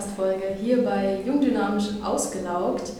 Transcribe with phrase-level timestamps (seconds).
[0.00, 2.92] Podcast-Folge hier bei Jung Dynamisch Ausgelaugt.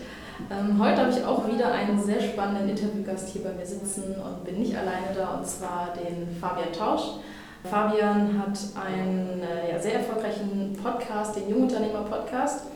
[0.51, 4.45] Ähm, heute habe ich auch wieder einen sehr spannenden Interviewgast hier bei mir sitzen und
[4.45, 7.21] bin nicht alleine da, und zwar den Fabian Tausch.
[7.65, 12.67] Fabian hat einen äh, ja, sehr erfolgreichen Podcast, den Jungunternehmer Podcast.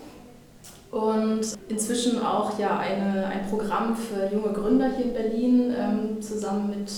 [0.91, 6.70] Und inzwischen auch ja, eine, ein Programm für junge Gründer hier in Berlin ähm, zusammen
[6.70, 6.91] mit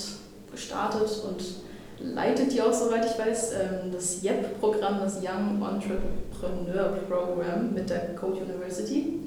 [0.52, 1.65] gestartet und
[2.00, 8.14] leitet die auch, soweit ich weiß, ähm, das YEP-Programm, das Young Entrepreneur Program mit der
[8.14, 9.20] Code University.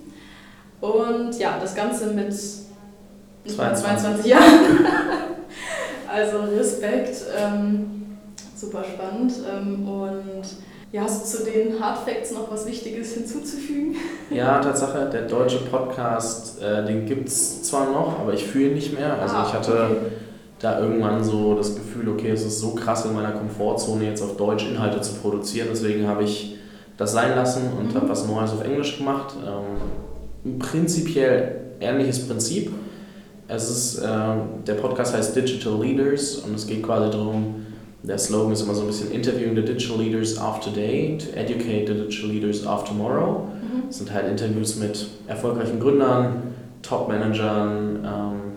[0.82, 4.44] Und ja, das Ganze mit 22, 22 Jahren.
[6.08, 8.18] also Respekt, ähm,
[8.56, 9.34] super spannend.
[9.52, 10.44] Ähm, und
[10.92, 13.96] ja, hast du zu den Hard Facts noch was Wichtiges hinzuzufügen?
[14.32, 18.76] Ja, Tatsache, der deutsche Podcast, äh, den gibt es zwar noch, aber ich fühle ihn
[18.76, 19.20] nicht mehr.
[19.20, 19.96] Also ah, ich hatte okay.
[20.60, 24.36] Da irgendwann so das Gefühl, okay, es ist so krass in meiner Komfortzone, jetzt auf
[24.36, 25.70] Deutsch Inhalte zu produzieren.
[25.72, 26.58] Deswegen habe ich
[26.98, 27.96] das sein lassen und mhm.
[27.96, 29.36] habe was Neues auf Englisch gemacht.
[29.46, 32.72] Ähm, prinzipiell ähnliches Prinzip.
[33.48, 34.08] Es ist, äh,
[34.68, 37.66] der Podcast heißt Digital Leaders und es geht quasi darum,
[38.04, 41.88] der Slogan ist immer so ein bisschen Interviewing the Digital Leaders of Today to Educate
[41.88, 43.48] the Digital Leaders of Tomorrow.
[43.62, 43.84] Mhm.
[43.88, 46.44] Das sind halt Interviews mit erfolgreichen Gründern,
[46.82, 48.49] Top-Managern, ähm,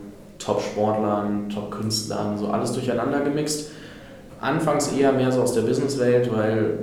[0.44, 3.70] Top-Sportlern, Top-Künstlern, so alles durcheinander gemixt.
[4.40, 6.78] Anfangs eher mehr so aus der Businesswelt, weil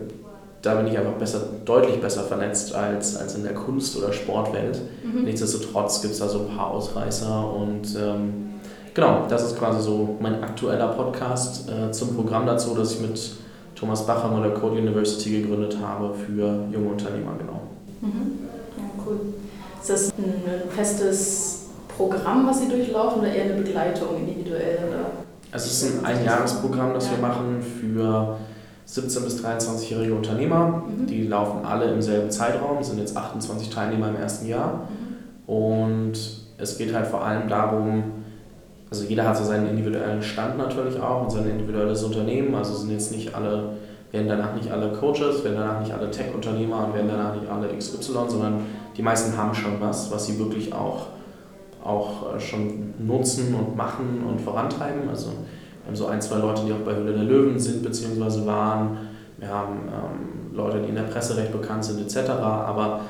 [0.61, 4.81] da bin ich einfach besser, deutlich besser vernetzt als, als in der Kunst- oder Sportwelt.
[5.03, 5.23] Mhm.
[5.23, 8.49] Nichtsdestotrotz gibt es da so ein paar Ausreißer und ähm,
[8.93, 13.31] genau, das ist quasi so mein aktueller Podcast äh, zum Programm dazu, das ich mit
[13.75, 17.61] Thomas Bacham oder Code University gegründet habe für junge Unternehmer, genau.
[18.01, 18.39] Mhm.
[18.77, 19.19] Ja, cool.
[19.79, 20.43] Ist das ein
[20.75, 21.58] festes
[21.99, 24.79] Programm, was Sie durchlaufen oder eher eine Begleitung individuell?
[24.87, 25.11] Oder?
[25.51, 28.37] Es ist ein Einjahresprogramm, das wir machen für
[28.87, 30.83] 17- bis 23-jährige Unternehmer.
[30.87, 31.07] Mhm.
[31.07, 34.87] Die laufen alle im selben Zeitraum, sind jetzt 28 Teilnehmer im ersten Jahr.
[34.87, 35.53] Mhm.
[35.53, 36.13] Und
[36.57, 38.03] es geht halt vor allem darum,
[38.89, 42.55] also jeder hat so seinen individuellen Stand natürlich auch und sein individuelles Unternehmen.
[42.55, 43.73] Also sind jetzt nicht alle,
[44.11, 47.67] werden danach nicht alle Coaches, werden danach nicht alle Tech-Unternehmer und werden danach nicht alle
[47.77, 48.61] XY, sondern
[48.95, 51.07] die meisten haben schon was, was sie wirklich auch,
[51.83, 55.09] auch äh, schon nutzen und machen und vorantreiben.
[55.09, 55.29] Also
[55.89, 58.45] haben so ein, zwei Leute, die auch bei Höhle der Löwen sind bzw.
[58.45, 58.97] waren.
[59.37, 62.29] Wir haben ähm, Leute, die in der Presse recht bekannt sind etc.
[62.29, 63.01] Aber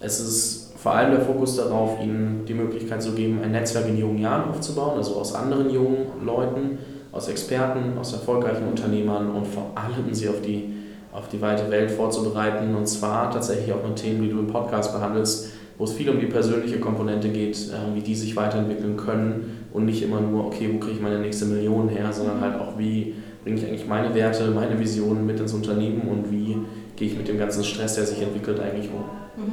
[0.00, 3.98] es ist vor allem der Fokus darauf, ihnen die Möglichkeit zu geben, ein Netzwerk in
[3.98, 6.78] jungen Jahren aufzubauen, also aus anderen jungen Leuten,
[7.12, 10.72] aus Experten, aus erfolgreichen Unternehmern und vor allem sie auf die,
[11.12, 12.74] auf die weite Welt vorzubereiten.
[12.74, 16.20] Und zwar tatsächlich auch mit Themen, die du im Podcast behandelst, wo es viel um
[16.20, 20.68] die persönliche Komponente geht, äh, wie die sich weiterentwickeln können und nicht immer nur, okay,
[20.70, 24.14] wo kriege ich meine nächste Million her, sondern halt auch, wie bringe ich eigentlich meine
[24.14, 26.58] Werte, meine Visionen mit ins Unternehmen und wie
[26.96, 29.42] gehe ich mit dem ganzen Stress, der sich entwickelt, eigentlich um.
[29.42, 29.52] Mhm.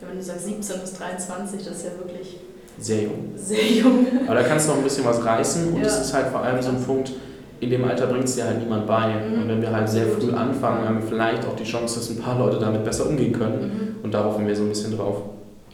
[0.00, 2.36] Ja, wenn du sagst 17 bis 23, das ist ja wirklich
[2.78, 3.32] sehr jung.
[3.34, 4.06] Sehr jung.
[4.26, 6.00] Aber da kannst du noch ein bisschen was reißen und es ja.
[6.00, 7.10] ist halt vor allem so ein Punkt,
[7.58, 9.08] in dem Alter bringt es dir halt niemand bei.
[9.08, 9.42] Mhm.
[9.42, 12.18] Und wenn wir halt sehr früh anfangen, haben wir vielleicht auch die Chance, dass ein
[12.18, 13.96] paar Leute damit besser umgehen können.
[13.98, 14.04] Mhm.
[14.04, 15.22] Und darauf sind wir so ein bisschen drauf.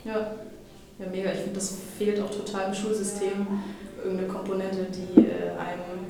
[0.06, 0.30] Ja,
[0.98, 1.32] ja mega.
[1.32, 3.46] Ich finde, das fehlt auch total im Schulsystem.
[4.02, 6.06] Irgendeine Komponente, die äh, einem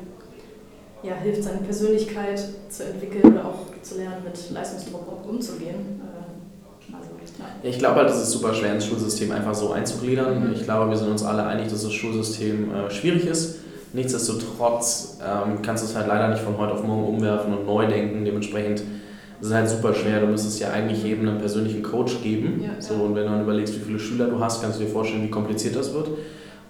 [1.02, 6.02] ja, hilft, seine Persönlichkeit zu entwickeln oder auch zu lernen, mit Leistungsdruck umzugehen.
[6.02, 7.44] Äh, also, ja.
[7.62, 10.48] Ich glaube halt, es ist super schwer, ins Schulsystem einfach so einzugliedern.
[10.48, 10.54] Mhm.
[10.54, 13.60] Ich glaube, wir sind uns alle einig, dass das Schulsystem äh, schwierig ist.
[13.92, 17.86] Nichtsdestotrotz ähm, kannst du es halt leider nicht von heute auf morgen umwerfen und neu
[17.86, 18.24] denken.
[18.24, 18.82] Dementsprechend
[19.41, 20.20] das ist halt super schwer.
[20.20, 22.62] Du müsstest ja eigentlich jedem einen persönlichen Coach geben.
[22.62, 24.91] Ja, so, und wenn du dann überlegst, wie viele Schüler du hast, kannst du dir
[24.91, 26.08] vorstellen, wie kompliziert das wird.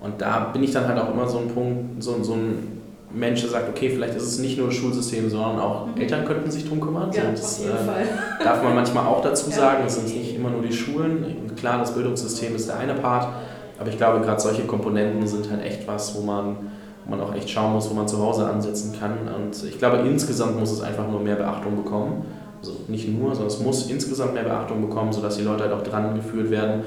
[0.01, 2.77] Und da bin ich dann halt auch immer so ein Punkt, so, so ein
[3.13, 6.01] Mensch, der sagt, okay, vielleicht ist es nicht nur das Schulsystem, sondern auch mhm.
[6.01, 7.11] Eltern könnten sich drum kümmern.
[7.13, 8.05] Ja, das, auf jeden äh, Fall.
[8.45, 9.85] darf man manchmal auch dazu sagen.
[9.87, 11.51] Es sind nicht immer nur die Schulen.
[11.57, 13.29] Klar, das Bildungssystem ist der eine Part,
[13.79, 16.57] aber ich glaube, gerade solche Komponenten sind halt echt was, wo man,
[17.05, 19.13] wo man auch echt schauen muss, wo man zu Hause ansetzen kann.
[19.35, 22.25] Und ich glaube, insgesamt muss es einfach nur mehr Beachtung bekommen.
[22.61, 25.83] Also nicht nur, sondern es muss insgesamt mehr Beachtung bekommen, sodass die Leute halt auch
[25.83, 26.83] dran geführt werden.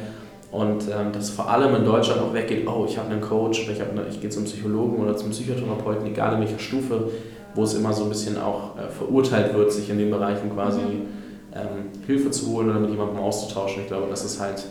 [0.52, 3.74] Und ähm, dass vor allem in Deutschland auch weggeht, oh, ich habe einen Coach oder
[3.74, 7.10] ich, eine, ich gehe zum Psychologen oder zum Psychotherapeuten, egal in welcher Stufe,
[7.54, 10.80] wo es immer so ein bisschen auch äh, verurteilt wird, sich in den Bereichen quasi
[10.80, 11.06] mhm.
[11.54, 13.84] ähm, Hilfe zu holen oder mit jemandem auszutauschen.
[13.84, 14.64] Ich glaube, das ist halt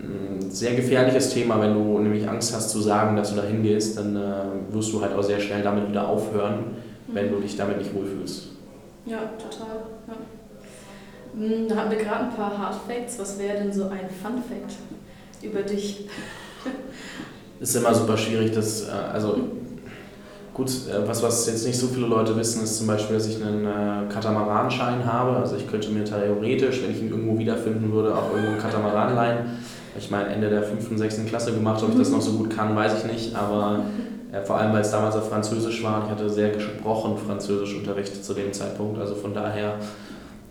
[0.00, 3.98] ein sehr gefährliches Thema, wenn du nämlich Angst hast zu sagen, dass du da hingehst,
[3.98, 6.56] dann äh, wirst du halt auch sehr schnell damit wieder aufhören,
[7.06, 7.14] mhm.
[7.14, 8.48] wenn du dich damit nicht wohlfühlst.
[9.06, 9.87] Ja, total.
[11.34, 13.18] Hm, da haben wir gerade ein paar Hard Facts.
[13.18, 14.76] Was wäre denn so ein Fun Fact
[15.42, 16.08] über dich?
[17.60, 19.38] ist immer super schwierig, das, äh, also
[20.58, 23.40] Gut, äh, was, was jetzt nicht so viele Leute wissen, ist zum Beispiel, dass ich
[23.40, 25.36] einen äh, Katamaranschein habe.
[25.36, 29.14] Also ich könnte mir theoretisch, wenn ich ihn irgendwo wiederfinden würde, auch irgendwo einen Katamaran
[29.14, 29.38] leihen.
[29.96, 30.90] Ich meine, Ende der 5.
[30.90, 31.26] und 6.
[31.26, 33.36] Klasse gemacht, ob ich das noch so gut kann, weiß ich nicht.
[33.36, 33.84] Aber
[34.44, 38.34] vor allem, weil es damals auf Französisch war und ich hatte sehr gesprochen Französischunterricht zu
[38.34, 38.98] dem Zeitpunkt.
[38.98, 39.74] Also von daher,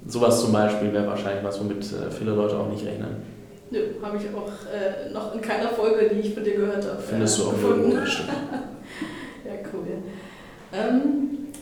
[0.08, 3.38] sowas zum Beispiel wäre wahrscheinlich was, womit äh, viele Leute auch nicht rechnen.
[3.70, 7.02] Nö, habe ich auch äh, noch in keiner Folge, die ich von dir gehört habe.
[7.02, 7.98] Findest du auch gefunden.
[9.46, 9.88] Ja, cool.
[10.74, 11.54] Ähm,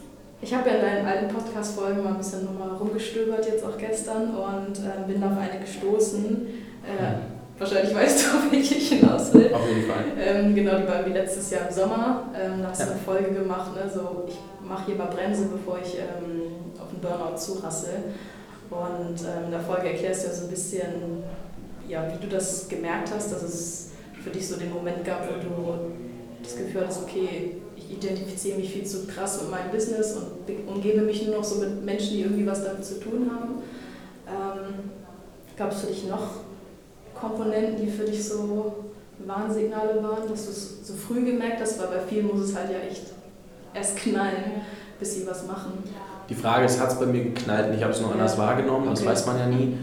[0.41, 4.35] ich habe ja in deinen alten Podcast-Folgen mal ein bisschen nochmal rumgestöbert, jetzt auch gestern,
[4.35, 6.47] und äh, bin auf eine gestoßen.
[6.83, 9.53] Äh, wahrscheinlich weißt du, auf welche ich hinaus will.
[9.53, 10.03] Auf jeden Fall.
[10.19, 12.23] Ähm, genau, die war wie letztes Jahr im Sommer.
[12.35, 12.91] Ähm, da hast du ja.
[12.91, 14.37] eine Folge gemacht, ne, so ich
[14.67, 17.93] mache hier mal Bremse, bevor ich ähm, auf den Burnout zurassel.
[18.69, 21.23] Und ähm, in der Folge erklärst du ja so ein bisschen,
[21.87, 23.89] ja, wie du das gemerkt hast, dass es
[24.23, 25.77] für dich so den Moment gab, wo du
[26.41, 31.01] das Gefühl hattest, okay, ich identifiziere mich viel zu krass mit meinem Business und umgebe
[31.01, 33.61] mich nur noch so mit Menschen, die irgendwie was damit zu tun haben.
[34.27, 34.91] Ähm,
[35.57, 36.41] Gab es für dich noch
[37.13, 38.85] Komponenten, die für dich so
[39.19, 42.71] Warnsignale waren, dass du es so früh gemerkt hast, weil bei vielen muss es halt
[42.71, 43.13] ja echt
[43.73, 44.61] erst knallen,
[44.99, 45.83] bis sie was machen.
[46.29, 48.87] Die Frage ist, hat es bei mir geknallt und ich habe es nur anders wahrgenommen,
[48.87, 48.95] okay.
[48.95, 49.77] das weiß man ja nie.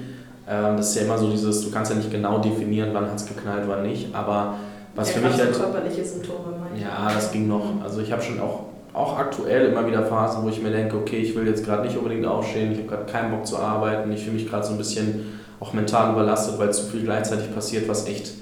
[0.49, 3.17] Ähm, das ist ja immer so dieses, du kannst ja nicht genau definieren, wann hat
[3.17, 4.55] es geknallt, wann nicht, aber
[4.95, 5.53] was ja, für mich halt.
[5.53, 7.83] körperliche Symptome Ja, das ging noch.
[7.83, 11.19] Also ich habe schon auch, auch aktuell immer wieder Phasen, wo ich mir denke, okay,
[11.19, 14.25] ich will jetzt gerade nicht unbedingt aufstehen, ich habe gerade keinen Bock zu arbeiten, ich
[14.25, 18.09] fühle mich gerade so ein bisschen auch mental überlastet, weil zu viel gleichzeitig passiert, was
[18.09, 18.33] echt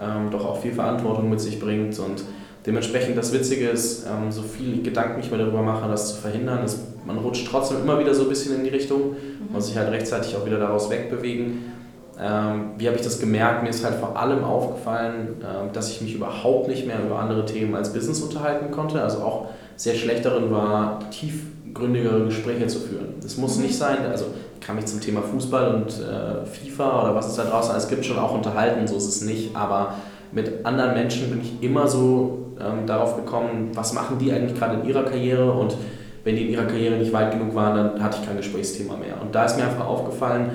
[0.00, 1.98] ähm, doch auch viel Verantwortung mit sich bringt.
[1.98, 2.22] Und
[2.66, 6.64] dementsprechend das Witzige ist, ähm, so viel Gedanken ich mir darüber mache, das zu verhindern,
[6.64, 9.52] ist, man rutscht trotzdem immer wieder so ein bisschen in die Richtung, mhm.
[9.52, 11.72] muss sich halt rechtzeitig auch wieder daraus wegbewegen.
[12.18, 13.62] Ähm, wie habe ich das gemerkt?
[13.62, 17.44] Mir ist halt vor allem aufgefallen, äh, dass ich mich überhaupt nicht mehr über andere
[17.44, 19.02] Themen als Business unterhalten konnte.
[19.02, 23.14] Also auch sehr schlecht darin war, tiefgründigere Gespräche zu führen.
[23.20, 27.14] Das muss nicht sein, also ich kann mich zum Thema Fußball und äh, FIFA oder
[27.14, 29.54] was es da draußen Es gibt schon auch unterhalten, so ist es nicht.
[29.54, 29.94] Aber
[30.32, 34.80] mit anderen Menschen bin ich immer so ähm, darauf gekommen, was machen die eigentlich gerade
[34.80, 35.76] in ihrer Karriere und
[36.24, 39.20] wenn die in ihrer Karriere nicht weit genug waren, dann hatte ich kein Gesprächsthema mehr.
[39.20, 40.50] Und da ist mir einfach aufgefallen,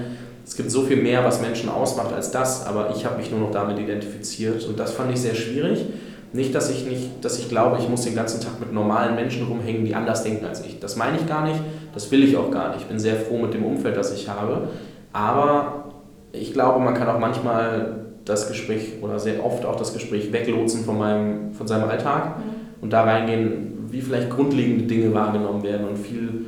[0.45, 3.39] es gibt so viel mehr, was Menschen ausmacht als das, aber ich habe mich nur
[3.39, 5.85] noch damit identifiziert und das fand ich sehr schwierig.
[6.33, 9.47] Nicht, dass ich nicht, dass ich glaube, ich muss den ganzen Tag mit normalen Menschen
[9.47, 10.79] rumhängen, die anders denken als ich.
[10.79, 11.59] Das meine ich gar nicht,
[11.93, 12.81] das will ich auch gar nicht.
[12.81, 14.69] Ich bin sehr froh mit dem Umfeld, das ich habe.
[15.13, 15.91] Aber
[16.31, 20.83] ich glaube, man kann auch manchmal das Gespräch oder sehr oft auch das Gespräch weglotsen
[20.83, 22.83] von, meinem, von seinem Alltag mhm.
[22.83, 26.45] und da reingehen, wie vielleicht grundlegende Dinge wahrgenommen werden und viel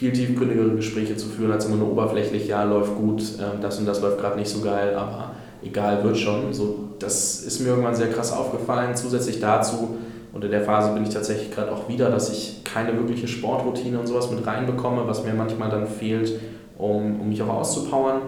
[0.00, 3.84] viel tiefgründigere Gespräche zu führen, als immer nur oberflächlich, ja, läuft gut, ähm, das und
[3.84, 5.32] das läuft gerade nicht so geil, aber
[5.62, 6.54] egal, wird schon.
[6.54, 8.96] So, das ist mir irgendwann sehr krass aufgefallen.
[8.96, 9.98] Zusätzlich dazu,
[10.32, 13.98] und in der Phase bin ich tatsächlich gerade auch wieder, dass ich keine wirkliche Sportroutine
[13.98, 16.32] und sowas mit reinbekomme, was mir manchmal dann fehlt,
[16.78, 18.22] um, um mich auch auszupowern.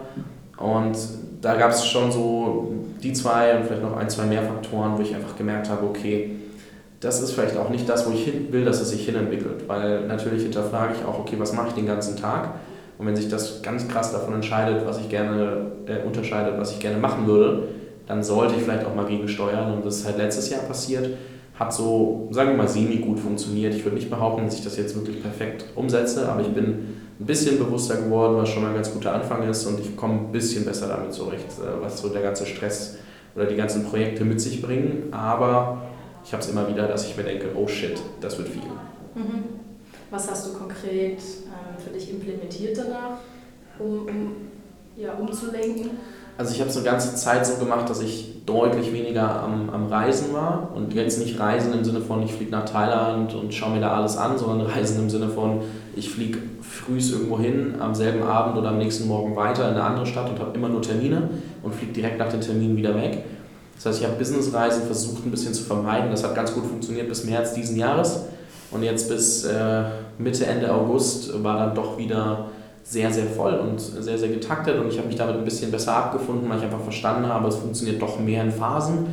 [0.58, 0.98] Und
[1.42, 2.72] da gab es schon so
[3.02, 6.36] die zwei und vielleicht noch ein, zwei mehr Faktoren, wo ich einfach gemerkt habe, okay,
[7.00, 9.68] das ist vielleicht auch nicht das, wo ich hin will, dass es sich hinentwickelt.
[9.68, 12.54] Weil natürlich hinterfrage ich auch, okay, was mache ich den ganzen Tag?
[12.96, 16.78] Und wenn sich das ganz krass davon entscheidet, was ich gerne, äh, unterscheidet, was ich
[16.78, 17.64] gerne machen würde,
[18.06, 19.72] dann sollte ich vielleicht auch mal gegensteuern.
[19.72, 21.08] Und das ist halt letztes Jahr passiert.
[21.54, 23.74] Hat so, sagen wir mal, semi gut funktioniert.
[23.74, 26.64] Ich würde nicht behaupten, dass ich das jetzt wirklich perfekt umsetze, aber ich bin
[27.20, 30.14] ein bisschen bewusster geworden, was schon mal ein ganz guter Anfang ist und ich komme
[30.14, 32.96] ein bisschen besser damit zurecht, äh, was so der ganze Stress
[33.34, 35.08] oder die ganzen Projekte mit sich bringen.
[35.12, 35.82] Aber
[36.24, 38.62] ich habe es immer wieder, dass ich mir denke, oh shit, das wird viel.
[39.14, 39.44] Mhm.
[40.10, 43.18] Was hast du konkret ähm, für dich implementiert danach,
[43.78, 44.34] um, um
[44.96, 45.90] ja, umzulenken?
[46.38, 49.86] Also ich habe es eine ganze Zeit so gemacht, dass ich deutlich weniger am, am
[49.86, 53.74] Reisen war und jetzt nicht Reisen im Sinne von, ich fliege nach Thailand und schaue
[53.74, 55.60] mir da alles an, sondern Reisen im Sinne von,
[55.94, 59.84] ich fliege frühs irgendwo hin, am selben Abend oder am nächsten Morgen weiter in eine
[59.84, 61.28] andere Stadt und habe immer nur Termine
[61.62, 63.24] und fliege direkt nach den Terminen wieder weg.
[63.76, 66.10] Das heißt, ich habe Businessreisen versucht ein bisschen zu vermeiden.
[66.10, 68.26] Das hat ganz gut funktioniert bis März diesen Jahres.
[68.70, 69.82] Und jetzt bis äh,
[70.18, 72.46] Mitte, Ende August war dann doch wieder
[72.82, 74.78] sehr, sehr voll und sehr, sehr getaktet.
[74.78, 77.56] Und ich habe mich damit ein bisschen besser abgefunden, weil ich einfach verstanden habe, es
[77.56, 79.06] funktioniert doch mehr in Phasen.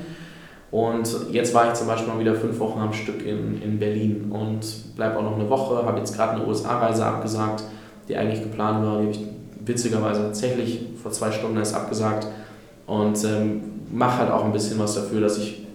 [0.71, 4.31] Und jetzt war ich zum Beispiel mal wieder fünf Wochen am Stück in, in Berlin
[4.31, 5.85] und bleibe auch noch eine Woche.
[5.85, 7.63] Habe jetzt gerade eine USA-Reise abgesagt,
[8.07, 8.99] die eigentlich geplant war.
[8.99, 9.19] Die habe ich
[9.65, 12.27] witzigerweise tatsächlich vor zwei Stunden erst abgesagt.
[12.85, 13.61] Und ähm,
[13.91, 15.65] mache halt auch ein bisschen was dafür, dass ich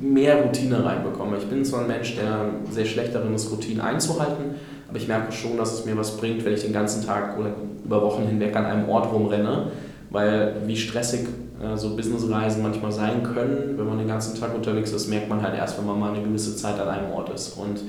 [0.00, 1.36] mehr Routine reinbekomme.
[1.38, 4.56] Ich bin zwar ein Mensch, der sehr schlecht darin ist, Routinen einzuhalten,
[4.92, 7.54] aber ich merke schon, dass es mir was bringt, wenn ich den ganzen Tag oder
[7.82, 9.68] über Wochen hinweg an einem Ort rumrenne,
[10.10, 11.20] weil wie stressig
[11.62, 15.40] äh, so Businessreisen manchmal sein können, wenn man den ganzen Tag unterwegs ist, merkt man
[15.40, 17.56] halt erst, wenn man mal eine gewisse Zeit an einem Ort ist.
[17.56, 17.80] Und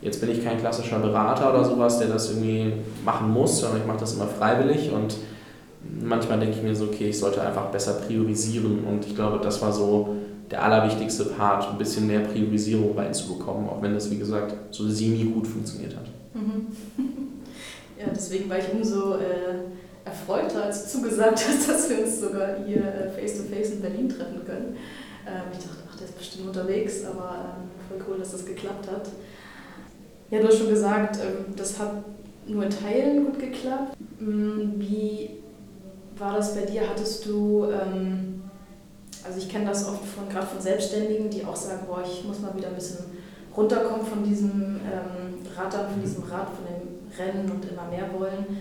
[0.00, 2.72] jetzt bin ich kein klassischer Berater oder sowas, der das irgendwie
[3.04, 5.16] machen muss, sondern ich mache das immer freiwillig und
[6.02, 9.60] manchmal denke ich mir so, okay, ich sollte einfach besser priorisieren und ich glaube, das
[9.60, 10.16] war so
[10.50, 15.24] der allerwichtigste Part, ein bisschen mehr Priorisierung reinzubekommen, auch wenn das, wie gesagt, so semi
[15.24, 16.06] gut funktioniert hat.
[16.34, 16.66] Mhm.
[17.98, 19.58] Ja, deswegen war ich umso äh,
[20.04, 24.44] erfreuter, als du zugesagt hast, dass wir uns sogar hier äh, face-to-face in Berlin treffen
[24.44, 24.76] können.
[25.26, 28.88] Ähm, ich dachte, ach, der ist bestimmt unterwegs, aber ähm, voll cool, dass das geklappt
[28.88, 29.08] hat.
[30.30, 32.04] Ja, du hast schon gesagt, ähm, das hat
[32.46, 33.96] nur in Teilen gut geklappt.
[34.20, 35.30] Mm, wie
[36.16, 36.88] war das bei dir?
[36.88, 38.42] Hattest du, ähm,
[39.26, 42.40] also ich kenne das oft von gerade von Selbstständigen, die auch sagen, boah, ich muss
[42.40, 43.06] mal wieder ein bisschen
[43.56, 48.60] runterkommen von diesem ähm, Radern, von diesem Rad, von dem Rennen und immer mehr wollen.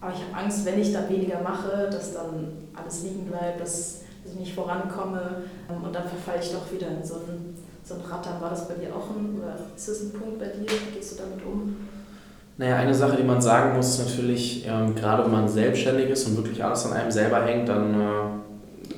[0.00, 4.02] Aber ich habe Angst, wenn ich dann weniger mache, dass dann alles liegen bleibt, dass,
[4.24, 7.94] dass ich nicht vorankomme ähm, und dann verfalle ich doch wieder in so ein, so
[7.94, 8.40] ein Rattern.
[8.40, 10.66] War das bei dir auch ein, oder ist das ein Punkt bei dir?
[10.66, 11.76] Wie gehst du damit um?
[12.56, 16.26] Naja, eine Sache, die man sagen muss, ist natürlich, ähm, gerade wenn man selbstständig ist
[16.26, 18.39] und wirklich alles an einem selber hängt, dann, äh,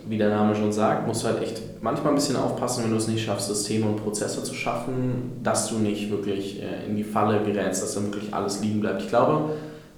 [0.08, 2.96] wie der Name schon sagt, musst du halt echt manchmal ein bisschen aufpassen, wenn du
[2.96, 7.04] es nicht schaffst, Systeme und Prozesse zu schaffen, dass du nicht wirklich äh, in die
[7.04, 9.02] Falle gerätst, dass dann wirklich alles liegen bleibt.
[9.02, 9.50] Ich glaube,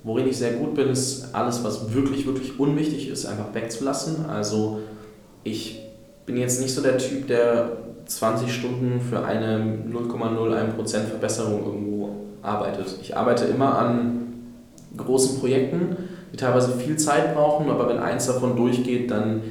[0.03, 4.27] worin ich sehr gut bin, ist alles, was wirklich, wirklich unwichtig ist, einfach wegzulassen.
[4.27, 4.81] Also
[5.43, 5.81] ich
[6.27, 12.11] bin jetzt nicht so der Typ, der 20 Stunden für eine 0,01% Verbesserung irgendwo
[12.43, 12.99] arbeitet.
[13.01, 14.21] Ich arbeite immer an
[14.97, 15.97] großen Projekten,
[16.33, 19.43] die teilweise viel Zeit brauchen, aber wenn eins davon durchgeht, dann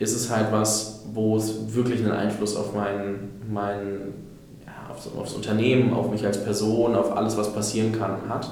[0.00, 4.14] ist es halt was, wo es wirklich einen Einfluss auf mein, mein
[4.64, 8.50] ja, aufs, aufs Unternehmen, auf mich als Person, auf alles, was passieren kann, hat.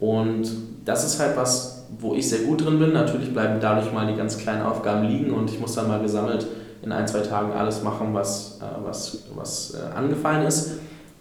[0.00, 0.50] Und
[0.84, 2.92] das ist halt was, wo ich sehr gut drin bin.
[2.92, 6.48] Natürlich bleiben dadurch mal die ganz kleinen Aufgaben liegen und ich muss dann mal gesammelt
[6.82, 10.72] in ein, zwei Tagen alles machen, was, äh, was, was äh, angefallen ist.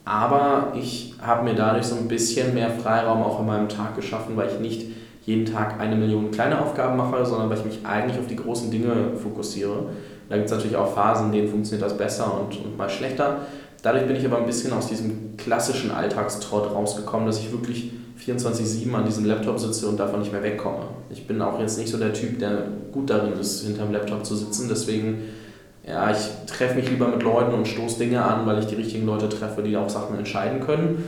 [0.05, 4.35] Aber ich habe mir dadurch so ein bisschen mehr Freiraum auch in meinem Tag geschaffen,
[4.35, 4.87] weil ich nicht
[5.25, 8.71] jeden Tag eine Million kleine Aufgaben mache, sondern weil ich mich eigentlich auf die großen
[8.71, 9.85] Dinge fokussiere.
[10.29, 13.45] Da gibt es natürlich auch Phasen, in denen funktioniert das besser und, und mal schlechter.
[13.83, 17.91] Dadurch bin ich aber ein bisschen aus diesem klassischen Alltagstrott rausgekommen, dass ich wirklich
[18.25, 20.85] 24-7 an diesem Laptop sitze und davon nicht mehr wegkomme.
[21.09, 24.35] Ich bin auch jetzt nicht so der Typ, der gut darin ist, hinterm Laptop zu
[24.35, 24.67] sitzen.
[24.69, 25.23] Deswegen
[25.87, 29.05] ja, ich treffe mich lieber mit Leuten und stoße Dinge an, weil ich die richtigen
[29.05, 31.03] Leute treffe, die auch Sachen entscheiden können.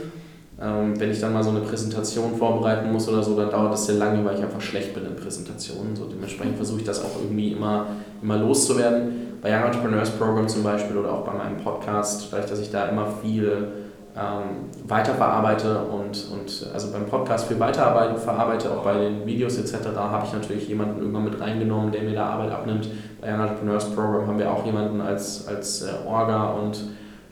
[0.60, 3.86] Ähm, wenn ich dann mal so eine Präsentation vorbereiten muss oder so, dann dauert das
[3.86, 5.96] sehr lange, weil ich einfach schlecht bin in Präsentationen.
[5.96, 7.86] So, dementsprechend versuche ich das auch irgendwie immer,
[8.22, 9.38] immer loszuwerden.
[9.42, 12.86] Bei Young Entrepreneurs Program zum Beispiel oder auch bei meinem Podcast, dadurch, dass ich da
[12.86, 13.68] immer viel
[14.16, 19.88] ähm, weiterverarbeite und, und also beim Podcast viel weiterarbeite, verarbeite, auch bei den Videos etc.,
[19.96, 22.88] habe ich natürlich jemanden irgendwann mit reingenommen, der mir da Arbeit abnimmt.
[23.20, 26.78] Bei Young Entrepreneurs Program haben wir auch jemanden als, als äh, Orga und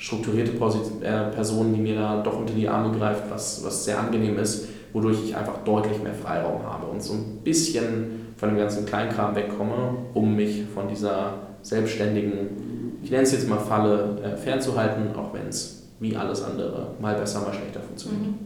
[0.02, 4.36] strukturierte äh, Person, die mir da doch unter die Arme greift, was, was sehr angenehm
[4.36, 8.84] ist, wodurch ich einfach deutlich mehr Freiraum habe und so ein bisschen von dem ganzen
[8.84, 15.14] Kleinkram wegkomme, um mich von dieser selbstständigen, ich nenne es jetzt mal Falle, äh, fernzuhalten,
[15.14, 18.22] auch wenn es wie alles andere mal besser, mal schlechter funktioniert.
[18.26, 18.38] Mhm.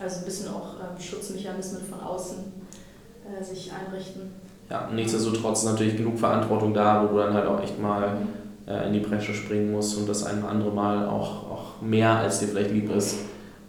[0.00, 2.38] Also ein bisschen auch ähm, Schutzmechanismen von außen
[3.24, 4.22] äh, sich einrichten.
[4.68, 8.43] Ja, nichtsdestotrotz ist natürlich genug Verantwortung da, wo du dann halt auch echt mal mhm.
[8.66, 12.16] Äh, in die Bresche springen musst und das ein oder andere Mal auch, auch mehr,
[12.16, 13.16] als dir vielleicht lieb ist,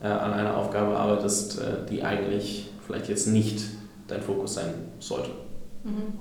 [0.01, 3.61] äh, an einer Aufgabe arbeitest, äh, die eigentlich vielleicht jetzt nicht
[4.07, 5.31] dein Fokus sein sollte.
[5.83, 6.19] Mhm.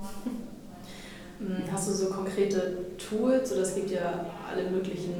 [1.39, 5.15] Hm, hast du so konkrete Tools oder es gibt ja alle möglichen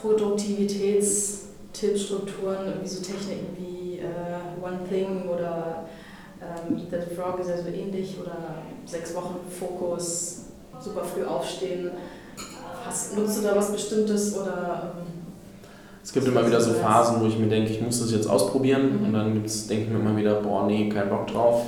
[0.00, 4.04] Produktivitätstippstrukturen, irgendwie so Techniken wie äh,
[4.62, 5.88] One Thing oder
[6.42, 8.36] ähm, Eat That Frog ist ja so ähnlich oder
[8.84, 10.48] sechs Wochen Fokus,
[10.78, 11.92] super früh aufstehen.
[12.86, 14.92] Hast, nutzt du da was Bestimmtes oder?
[14.96, 15.16] Ähm,
[16.02, 19.00] es gibt immer wieder so Phasen, wo ich mir denke, ich muss das jetzt ausprobieren
[19.00, 19.06] mhm.
[19.06, 21.62] und dann denke ich mir immer wieder, boah, nee, kein Bock drauf.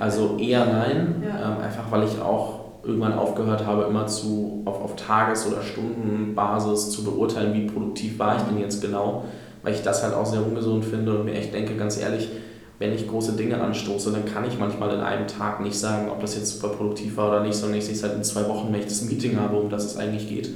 [0.00, 1.52] Also eher nein, ja.
[1.52, 6.90] ähm, einfach weil ich auch irgendwann aufgehört habe, immer zu, auf, auf Tages- oder Stundenbasis
[6.90, 9.24] zu beurteilen, wie produktiv war ich denn jetzt genau,
[9.62, 12.28] weil ich das halt auch sehr ungesund finde und mir echt denke, ganz ehrlich,
[12.78, 16.20] wenn ich große Dinge anstoße, dann kann ich manchmal in einem Tag nicht sagen, ob
[16.20, 18.72] das jetzt super produktiv war oder nicht, sondern ich sehe es halt in zwei Wochen,
[18.72, 20.50] wenn ich das Meeting habe, um das es eigentlich geht.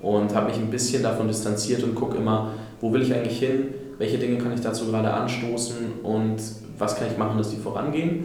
[0.00, 3.74] Und habe mich ein bisschen davon distanziert und gucke immer, wo will ich eigentlich hin,
[3.98, 6.36] welche Dinge kann ich dazu gerade anstoßen und
[6.78, 8.24] was kann ich machen, dass die vorangehen.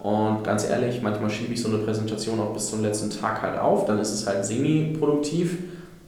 [0.00, 3.58] Und ganz ehrlich, manchmal schiebe ich so eine Präsentation auch bis zum letzten Tag halt
[3.58, 5.58] auf, dann ist es halt semi-produktiv,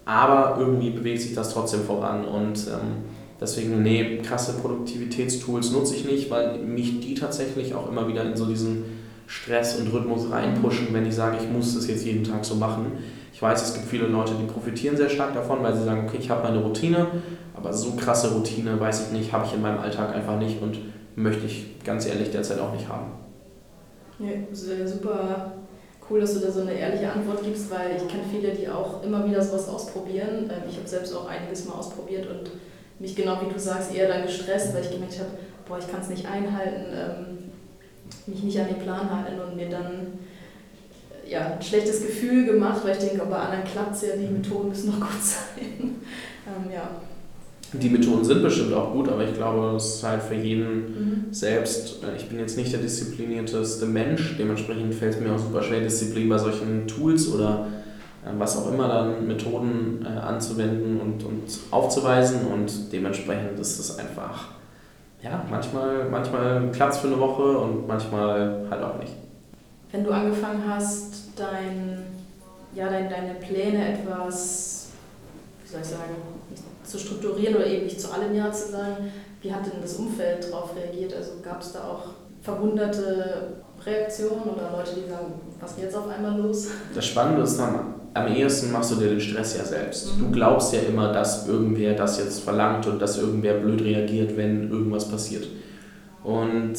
[0.04, 2.24] aber irgendwie bewegt sich das trotzdem voran.
[2.24, 3.04] Und ähm,
[3.41, 8.37] deswegen, nee, krasse Produktivitätstools nutze ich nicht, weil mich die tatsächlich auch immer wieder in
[8.37, 8.85] so diesen
[9.26, 12.93] Stress und Rhythmus reinpushen, wenn ich sage, ich muss das jetzt jeden Tag so machen.
[13.33, 16.19] Ich weiß, es gibt viele Leute, die profitieren sehr stark davon, weil sie sagen, okay,
[16.21, 17.07] ich habe meine Routine,
[17.55, 20.79] aber so krasse Routine, weiß ich nicht, habe ich in meinem Alltag einfach nicht und
[21.17, 23.12] möchte ich ganz ehrlich derzeit auch nicht haben.
[24.19, 24.31] Ja,
[24.87, 25.53] super
[26.09, 29.03] cool, dass du da so eine ehrliche Antwort gibst, weil ich kenne viele, die auch
[29.03, 30.50] immer wieder sowas ausprobieren.
[30.50, 32.50] Ähm, ich habe selbst auch einiges mal ausprobiert und
[32.98, 35.30] mich genau wie du sagst eher dann gestresst, weil ich gemerkt habe,
[35.66, 37.38] boah, ich kann es nicht einhalten, ähm,
[38.26, 40.18] mich nicht an den Plan halten und mir dann
[41.28, 44.68] ja, ein schlechtes Gefühl gemacht, weil ich denke, bei anderen klappt es ja, die Methoden
[44.68, 45.56] müssen noch gut sein.
[45.80, 46.88] ähm, ja.
[47.72, 51.24] Die Methoden sind bestimmt auch gut, aber ich glaube, es ist halt für jeden mhm.
[51.32, 52.04] selbst.
[52.04, 55.80] Äh, ich bin jetzt nicht der disziplinierteste Mensch, dementsprechend fällt es mir auch super schwer,
[55.80, 57.84] Disziplin bei solchen Tools oder äh,
[58.38, 64.49] was auch immer dann Methoden äh, anzuwenden und, und aufzuweisen und dementsprechend ist es einfach,
[65.23, 69.12] ja, manchmal, manchmal klappt es für eine Woche und manchmal halt auch nicht.
[69.93, 72.02] Wenn du angefangen hast, dein,
[72.75, 74.88] ja, dein, deine Pläne etwas,
[75.62, 76.14] wie soll ich sagen,
[76.85, 79.12] zu strukturieren oder eben nicht zu allem Ja zu sagen.
[79.40, 81.14] Wie hat denn das Umfeld darauf reagiert?
[81.14, 82.07] Also gab es da auch
[82.43, 83.54] verwunderte
[83.87, 86.69] Reaktionen oder Leute, die sagen, was ist jetzt auf einmal los?
[86.95, 90.17] Das Spannende ist dann, am ehesten machst du dir den Stress ja selbst.
[90.17, 90.21] Mhm.
[90.21, 94.71] Du glaubst ja immer, dass irgendwer das jetzt verlangt und dass irgendwer blöd reagiert, wenn
[94.71, 95.49] irgendwas passiert.
[96.23, 96.75] Und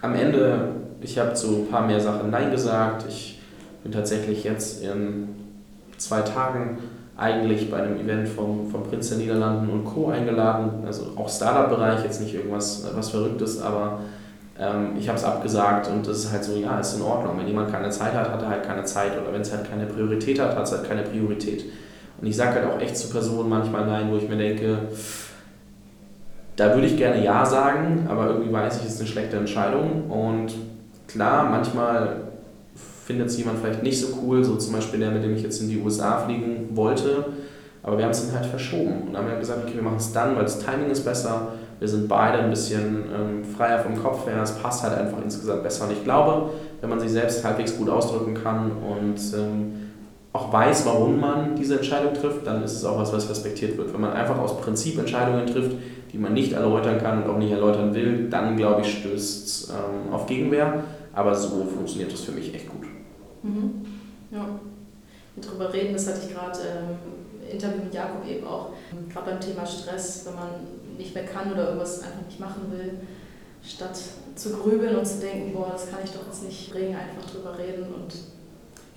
[0.00, 0.68] am Ende,
[1.00, 3.04] ich habe zu ein paar mehr Sachen Nein gesagt.
[3.08, 3.40] Ich
[3.82, 5.28] bin tatsächlich jetzt in
[5.98, 6.78] zwei Tagen
[7.16, 10.08] eigentlich bei einem Event vom, vom Prinz der Niederlanden und Co.
[10.08, 10.84] eingeladen.
[10.86, 14.00] Also auch Startup-Bereich, jetzt nicht irgendwas was Verrücktes, aber
[14.60, 17.38] ähm, ich habe es abgesagt und das ist halt so, ja, ist in Ordnung.
[17.38, 19.86] Wenn jemand keine Zeit hat, hat er halt keine Zeit oder wenn es halt keine
[19.86, 21.64] Priorität hat, hat es halt keine Priorität.
[22.20, 24.80] Und ich sage halt auch echt zu Personen manchmal Nein, wo ich mir denke,
[26.56, 30.10] da würde ich gerne Ja sagen, aber irgendwie weiß ich, es ist eine schlechte Entscheidung.
[30.10, 30.52] Und
[31.08, 32.16] klar, manchmal
[33.06, 35.62] findet es jemand vielleicht nicht so cool, so zum Beispiel der, mit dem ich jetzt
[35.62, 37.24] in die USA fliegen wollte.
[37.82, 40.12] Aber wir haben es dann halt verschoben und haben ja gesagt, okay, wir machen es
[40.12, 41.54] dann, weil das Timing ist besser.
[41.80, 44.42] Wir sind beide ein bisschen ähm, freier vom Kopf her.
[44.42, 45.86] Es passt halt einfach insgesamt besser.
[45.86, 49.72] Und ich glaube, wenn man sich selbst halbwegs gut ausdrücken kann und ähm,
[50.32, 53.92] auch weiß, warum man diese Entscheidung trifft, dann ist es auch was, was respektiert wird.
[53.92, 55.76] Wenn man einfach aus Prinzip Entscheidungen trifft,
[56.12, 59.70] die man nicht erläutern kann und auch nicht erläutern will, dann glaube ich, stößt es
[59.70, 60.84] ähm, auf Gegenwehr.
[61.14, 62.86] Aber so funktioniert das für mich echt gut.
[63.42, 63.86] Mhm.
[64.30, 64.44] Ja.
[65.34, 68.70] Und darüber reden, das hatte ich gerade im ähm, Interview mit Jakob eben auch,
[69.12, 70.50] gerade beim Thema Stress, wenn man
[71.00, 72.92] nicht mehr kann oder irgendwas einfach nicht machen will,
[73.62, 73.98] statt
[74.34, 77.58] zu grübeln und zu denken, boah, das kann ich doch jetzt nicht bringen, einfach drüber
[77.58, 78.14] reden und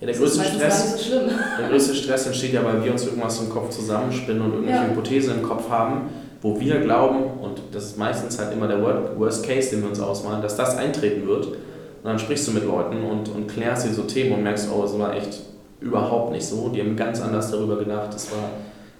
[0.00, 1.20] ja, der größte, Stress, so
[1.58, 4.88] der größte Stress entsteht ja, weil wir uns irgendwas im Kopf zusammenspinnen und irgendwelche ja.
[4.88, 6.08] Hypothesen im Kopf haben,
[6.42, 10.00] wo wir glauben, und das ist meistens halt immer der Worst Case, den wir uns
[10.00, 11.46] ausmalen, dass das eintreten wird.
[11.46, 11.56] Und
[12.02, 14.98] dann sprichst du mit Leuten und, und klärst dir so Themen und merkst, oh, es
[14.98, 15.40] war echt
[15.80, 16.68] überhaupt nicht so.
[16.68, 18.12] Die haben ganz anders darüber gedacht.
[18.14, 18.50] Es war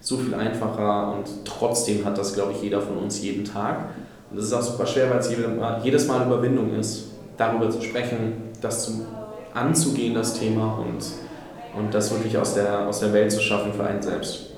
[0.04, 3.88] so viel einfacher und trotzdem hat das, glaube ich, jeder von uns jeden Tag.
[4.30, 5.30] Und das ist auch super schwer, weil es
[5.82, 7.06] jedes Mal Überwindung ist,
[7.38, 9.06] darüber zu sprechen, das zu,
[9.54, 11.04] anzugehen, das Thema und,
[11.78, 14.50] und das wirklich aus der, aus der Welt zu schaffen für einen selbst.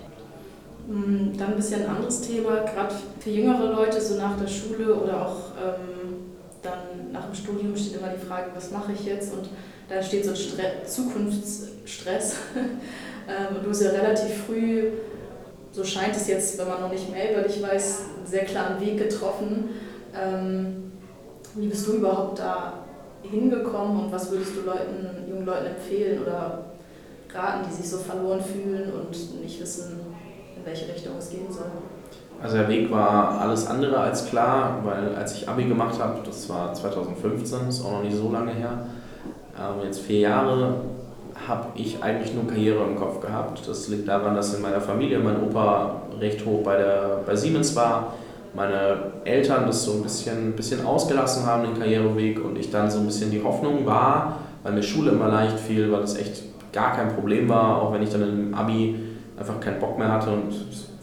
[0.88, 4.94] Mm, dann ein bisschen ein anderes Thema, gerade für jüngere Leute, so nach der Schule
[4.96, 6.16] oder auch ähm,
[6.61, 9.32] dann nach dem Studium steht immer die Frage, was mache ich jetzt?
[9.32, 9.48] Und
[9.88, 12.37] da steht so Stre Zukunftsstress.
[13.28, 14.85] Ähm, und du hast ja relativ früh,
[15.76, 18.80] so scheint es jetzt, wenn man noch nicht mehr über dich weiß, einen sehr klaren
[18.80, 19.68] Weg getroffen.
[20.18, 20.92] Ähm,
[21.54, 22.72] wie bist du überhaupt da
[23.22, 26.64] hingekommen und was würdest du Leuten, jungen Leuten empfehlen oder
[27.30, 30.00] raten, die sich so verloren fühlen und nicht wissen,
[30.56, 31.66] in welche Richtung es gehen soll?
[32.42, 36.48] Also der Weg war alles andere als klar, weil als ich Abi gemacht habe, das
[36.48, 38.86] war 2015, ist auch noch nicht so lange her,
[39.58, 40.76] ähm, jetzt vier Jahre,
[41.46, 43.66] habe ich eigentlich nur Karriere im Kopf gehabt.
[43.66, 47.76] Das liegt daran, dass in meiner Familie mein Opa recht hoch bei, der, bei Siemens
[47.76, 48.14] war,
[48.54, 52.98] meine Eltern das so ein bisschen, bisschen ausgelassen haben, den Karriereweg, und ich dann so
[53.00, 56.96] ein bisschen die Hoffnung war, weil mir Schule immer leicht fiel, weil das echt gar
[56.96, 58.96] kein Problem war, auch wenn ich dann im Abi
[59.38, 60.52] einfach keinen Bock mehr hatte und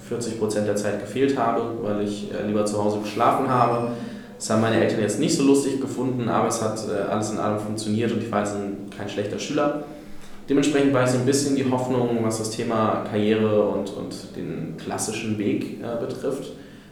[0.09, 3.89] 40 Prozent der Zeit gefehlt habe, weil ich äh, lieber zu Hause geschlafen habe.
[4.37, 7.37] Das haben meine Eltern jetzt nicht so lustig gefunden, aber es hat äh, alles in
[7.37, 8.55] allem funktioniert und ich war jetzt
[8.95, 9.83] kein schlechter Schüler.
[10.49, 14.75] Dementsprechend war ich so ein bisschen die Hoffnung, was das Thema Karriere und, und den
[14.77, 16.51] klassischen Weg äh, betrifft.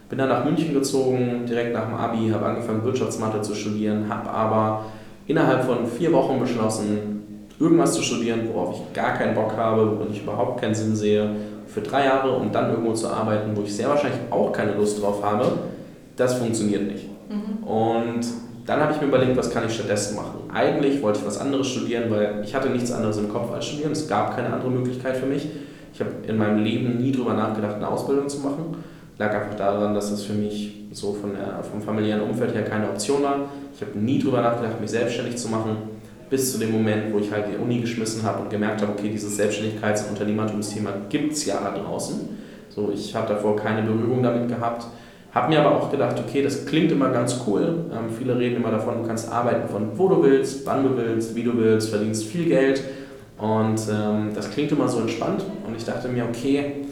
[0.09, 4.29] Bin dann nach München gezogen, direkt nach dem Abi, habe angefangen Wirtschaftsmathe zu studieren, habe
[4.29, 4.85] aber
[5.27, 10.11] innerhalb von vier Wochen beschlossen, irgendwas zu studieren, worauf ich gar keinen Bock habe, wo
[10.11, 11.29] ich überhaupt keinen Sinn sehe
[11.67, 15.01] für drei Jahre, um dann irgendwo zu arbeiten, wo ich sehr wahrscheinlich auch keine Lust
[15.01, 15.45] drauf habe,
[16.17, 17.07] das funktioniert nicht.
[17.29, 17.65] Mhm.
[17.65, 18.21] Und
[18.65, 20.50] dann habe ich mir überlegt, was kann ich stattdessen machen.
[20.54, 23.91] Eigentlich wollte ich was anderes studieren, weil ich hatte nichts anderes im Kopf als studieren.
[23.91, 25.47] Es gab keine andere Möglichkeit für mich.
[25.93, 28.76] Ich habe in meinem Leben nie darüber nachgedacht, eine Ausbildung zu machen.
[29.17, 32.89] Lag einfach daran, dass das für mich so von der, vom familiären Umfeld her keine
[32.89, 33.50] Option war.
[33.74, 35.78] Ich habe nie darüber nachgedacht, mich selbstständig zu machen,
[36.30, 39.10] bis zu dem Moment, wo ich halt die Uni geschmissen habe und gemerkt habe, okay,
[39.10, 42.19] dieses Selbstständigkeits- und Unternehmertumsthema gibt es ja da draußen.
[42.69, 44.86] So, ich habe davor keine Berührung damit gehabt
[45.33, 47.85] habe mir aber auch gedacht, okay, das klingt immer ganz cool.
[47.91, 51.35] Ähm, viele reden immer davon, du kannst arbeiten von wo du willst, wann du willst,
[51.35, 52.83] wie du willst, verdienst viel Geld.
[53.37, 55.43] Und ähm, das klingt immer so entspannt.
[55.65, 56.85] Und ich dachte mir, okay,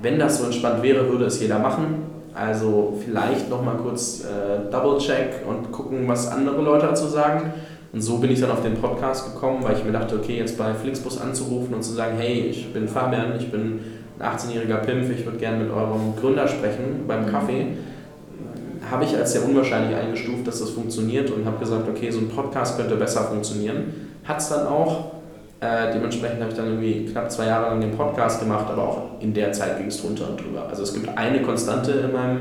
[0.00, 2.06] wenn das so entspannt wäre, würde es jeder machen.
[2.34, 7.52] Also vielleicht nochmal kurz äh, Double-Check und gucken, was andere Leute dazu sagen.
[7.92, 10.56] Und so bin ich dann auf den Podcast gekommen, weil ich mir dachte, okay, jetzt
[10.56, 13.80] bei Flixbus anzurufen und zu sagen, hey, ich bin Fabian, ich bin
[14.22, 17.66] ein 18-jähriger Pimpf, ich würde gerne mit eurem Gründer sprechen beim Kaffee,
[18.90, 22.28] habe ich als sehr unwahrscheinlich eingestuft, dass das funktioniert und habe gesagt, okay, so ein
[22.28, 24.10] Podcast könnte besser funktionieren.
[24.24, 25.12] Hat es dann auch.
[25.60, 29.02] Äh, dementsprechend habe ich dann irgendwie knapp zwei Jahre lang den Podcast gemacht, aber auch
[29.20, 30.66] in der Zeit ging es drunter und drüber.
[30.68, 32.38] Also es gibt eine Konstante in meinem,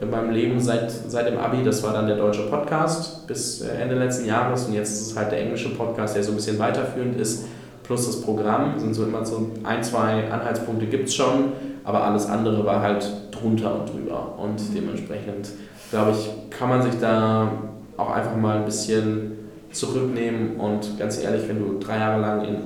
[0.00, 3.94] in meinem Leben seit, seit dem Abi, das war dann der deutsche Podcast bis Ende
[3.94, 7.20] letzten Jahres und jetzt ist es halt der englische Podcast, der so ein bisschen weiterführend
[7.20, 7.44] ist
[7.88, 12.26] plus das Programm sind so immer so ein, zwei Anhaltspunkte gibt es schon, aber alles
[12.26, 14.34] andere war halt drunter und drüber.
[14.38, 15.48] Und dementsprechend,
[15.90, 17.50] glaube ich, kann man sich da
[17.96, 19.38] auch einfach mal ein bisschen
[19.72, 22.56] zurücknehmen und ganz ehrlich, wenn du drei Jahre lang in,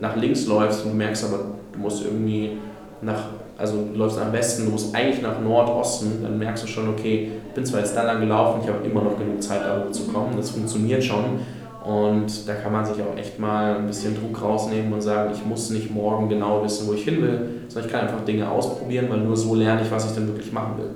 [0.00, 1.38] nach links läufst und du merkst aber,
[1.72, 2.58] du musst irgendwie
[3.00, 6.88] nach, also du läufst nach Westen, du musst eigentlich nach Nordosten, dann merkst du schon,
[6.88, 9.84] okay, ich bin zwar jetzt da lang gelaufen, ich habe immer noch genug Zeit da
[9.84, 11.38] hochzukommen, das funktioniert schon
[11.84, 15.44] und da kann man sich auch echt mal ein bisschen Druck rausnehmen und sagen, ich
[15.44, 19.06] muss nicht morgen genau wissen, wo ich hin will, sondern ich kann einfach Dinge ausprobieren,
[19.08, 20.90] weil nur so lerne ich, was ich dann wirklich machen will.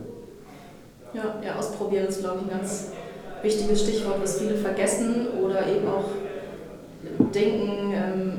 [1.15, 2.93] Ja, ja ausprobieren ist, glaube ich, ein ganz
[3.43, 6.05] wichtiges Stichwort, was viele vergessen oder eben auch
[7.33, 8.33] denken, ähm,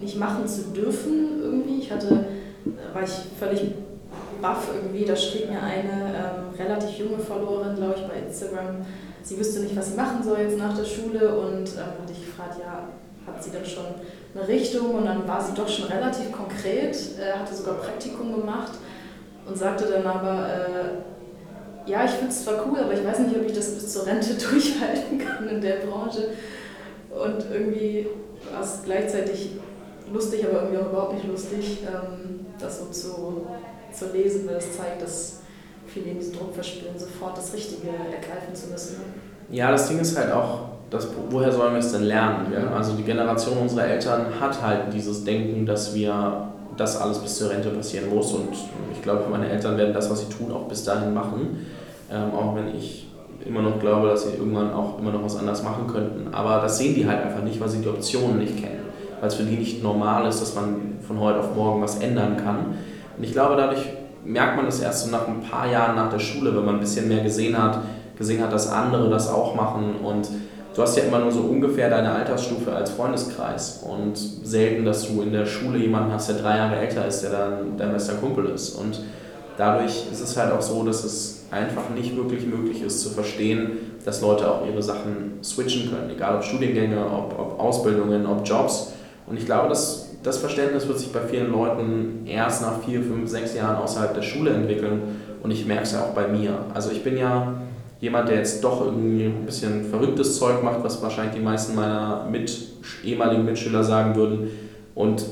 [0.00, 1.78] nicht machen zu dürfen irgendwie.
[1.80, 2.26] Ich hatte,
[2.92, 3.72] war ich völlig
[4.40, 8.84] baff irgendwie, da schrieb mir eine ähm, relativ junge Followerin, glaube ich, bei Instagram,
[9.26, 12.24] sie wüsste nicht, was sie machen soll jetzt nach der Schule und ähm, hatte ich
[12.24, 12.88] gefragt, ja,
[13.26, 13.86] hat sie denn schon
[14.34, 18.72] eine Richtung und dann war sie doch schon relativ konkret, äh, hatte sogar Praktikum gemacht
[19.44, 23.36] und sagte dann aber, äh, ja, ich finde es zwar cool, aber ich weiß nicht,
[23.36, 26.30] ob ich das bis zur Rente durchhalten kann in der Branche.
[27.10, 28.06] Und irgendwie
[28.52, 29.52] war es gleichzeitig
[30.12, 33.46] lustig, aber irgendwie auch überhaupt nicht lustig, ähm, das so zu,
[33.92, 35.40] zu lesen, weil es zeigt, dass
[36.02, 38.96] viele diesen Druck verspüren, sofort das Richtige ergreifen zu müssen.
[39.50, 42.52] Ja, das Ding ist halt auch, das, woher sollen wir es denn lernen?
[42.52, 42.74] Ja?
[42.74, 47.50] Also die Generation unserer Eltern hat halt dieses Denken, dass wir das alles bis zur
[47.50, 48.50] Rente passieren muss und
[48.92, 51.66] ich glaube, meine Eltern werden das, was sie tun, auch bis dahin machen,
[52.12, 53.08] ähm, auch wenn ich
[53.44, 56.34] immer noch glaube, dass sie irgendwann auch immer noch was anderes machen könnten.
[56.34, 58.80] Aber das sehen die halt einfach nicht, weil sie die Optionen nicht kennen,
[59.20, 62.36] weil es für die nicht normal ist, dass man von heute auf morgen was ändern
[62.36, 62.74] kann.
[63.16, 63.86] Und ich glaube, dadurch
[64.26, 66.80] merkt man das erst so nach ein paar Jahren nach der Schule, wenn man ein
[66.80, 67.80] bisschen mehr gesehen hat,
[68.16, 69.96] gesehen hat, dass andere das auch machen.
[70.02, 70.28] Und
[70.74, 75.22] du hast ja immer nur so ungefähr deine Altersstufe als Freundeskreis und selten, dass du
[75.22, 78.46] in der Schule jemanden hast, der drei Jahre älter ist, der dann dein bester Kumpel
[78.46, 78.70] ist.
[78.70, 79.00] Und
[79.56, 83.78] dadurch ist es halt auch so, dass es einfach nicht wirklich möglich ist zu verstehen,
[84.04, 88.92] dass Leute auch ihre Sachen switchen können, egal ob Studiengänge, ob, ob Ausbildungen, ob Jobs.
[89.26, 93.30] Und ich glaube, dass das Verständnis wird sich bei vielen Leuten erst nach vier, fünf,
[93.30, 95.00] sechs Jahren außerhalb der Schule entwickeln
[95.40, 96.58] und ich merke es ja auch bei mir.
[96.74, 97.54] Also ich bin ja
[98.00, 102.26] jemand, der jetzt doch irgendwie ein bisschen verrücktes Zeug macht, was wahrscheinlich die meisten meiner
[102.28, 102.52] mit,
[103.04, 104.50] ehemaligen Mitschüler sagen würden.
[104.96, 105.24] Und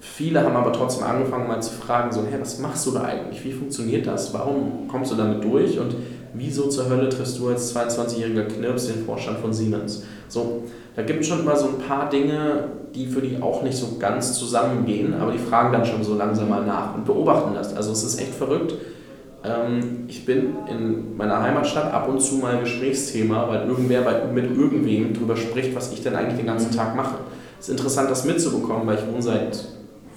[0.00, 3.42] viele haben aber trotzdem angefangen mal zu fragen, so, hey, was machst du da eigentlich?
[3.42, 4.34] Wie funktioniert das?
[4.34, 5.78] Warum kommst du damit durch?
[5.78, 5.94] Und
[6.34, 10.04] wieso zur Hölle triffst du als 22-jähriger Knirps den Vorstand von Siemens?
[10.28, 10.64] So,
[10.96, 12.64] da gibt es schon immer so ein paar Dinge,
[12.94, 16.48] die für die auch nicht so ganz zusammengehen, aber die fragen dann schon so langsam
[16.48, 17.74] mal nach und beobachten das.
[17.74, 18.74] Also es ist echt verrückt.
[19.44, 25.14] Ähm, ich bin in meiner Heimatstadt ab und zu mal Gesprächsthema, weil irgendwer mit irgendwem
[25.14, 27.16] darüber spricht, was ich denn eigentlich den ganzen Tag mache.
[27.58, 29.66] Es ist interessant, das mitzubekommen, weil ich wohne seit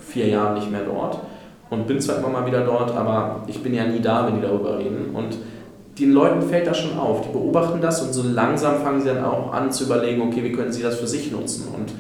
[0.08, 1.20] vier Jahren nicht mehr dort
[1.70, 4.42] und bin zwar immer mal wieder dort, aber ich bin ja nie da, wenn die
[4.42, 5.10] darüber reden.
[5.14, 5.38] Und
[6.00, 7.22] den Leuten fällt das schon auf.
[7.22, 10.52] Die beobachten das und so langsam fangen sie dann auch an zu überlegen, okay, wie
[10.52, 11.68] können sie das für sich nutzen?
[11.74, 11.94] Und